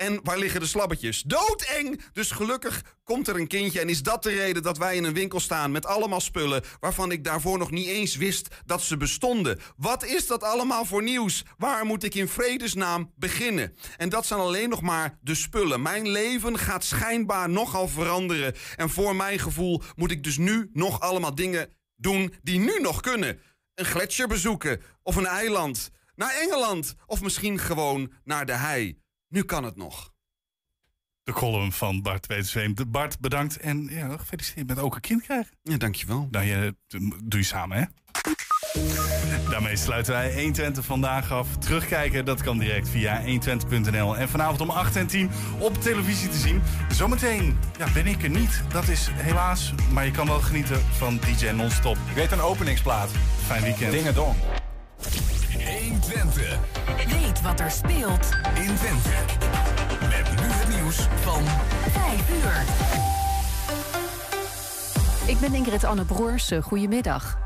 [0.00, 1.22] En waar liggen de slabbetjes?
[1.22, 2.02] Doodeng!
[2.12, 5.14] Dus gelukkig komt er een kindje en is dat de reden dat wij in een
[5.14, 9.58] winkel staan met allemaal spullen waarvan ik daarvoor nog niet eens wist dat ze bestonden.
[9.76, 11.44] Wat is dat allemaal voor nieuws?
[11.58, 13.76] Waar moet ik in vredesnaam beginnen?
[13.96, 15.82] En dat zijn alleen nog maar de spullen.
[15.82, 18.54] Mijn leven gaat schijnbaar nogal veranderen.
[18.76, 23.00] En voor mijn gevoel moet ik dus nu nog allemaal dingen doen die nu nog
[23.00, 23.40] kunnen.
[23.74, 25.90] Een gletsjer bezoeken of een eiland.
[26.14, 28.99] Naar Engeland of misschien gewoon naar de hei.
[29.30, 30.12] Nu kan het nog.
[31.22, 32.76] de column van Bart Petersveen.
[32.88, 35.52] Bart, bedankt en ja, gefeliciteerd met ook een kind krijgen.
[35.62, 36.28] Ja, dankjewel.
[36.30, 36.76] Nou, je,
[37.24, 37.84] doe je samen, hè?
[39.50, 41.56] Daarmee sluiten wij 120 vandaag af.
[41.56, 44.16] Terugkijken, dat kan direct via 120.nl.
[44.16, 46.62] En vanavond om 8 en 10 op televisie te zien.
[46.92, 48.62] Zometeen ja, ben ik er niet.
[48.72, 51.96] Dat is helaas, maar je kan wel genieten van DJ Non-Stop.
[51.96, 53.10] Ik weet een openingsplaat.
[53.46, 53.92] Fijn weekend.
[53.92, 54.36] Dingen dong.
[55.00, 56.58] 120.
[57.08, 59.10] Weet wat er speelt in Twente.
[60.00, 61.42] Met nu het nieuws van
[61.90, 62.62] 5 uur.
[65.26, 66.62] Ik ben Ingrid Anne Broersen.
[66.62, 67.38] Goedemiddag.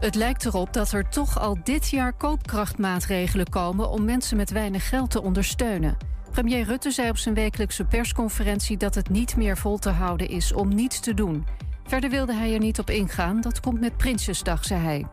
[0.00, 4.88] Het lijkt erop dat er toch al dit jaar koopkrachtmaatregelen komen om mensen met weinig
[4.88, 5.96] geld te ondersteunen.
[6.30, 10.52] Premier Rutte zei op zijn wekelijkse persconferentie dat het niet meer vol te houden is
[10.52, 11.46] om niets te doen.
[11.84, 15.06] Verder wilde hij er niet op ingaan, dat komt met Prinsjesdag, zei hij.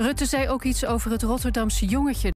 [0.00, 2.26] Rutte zei ook iets over het Rotterdamse jongetje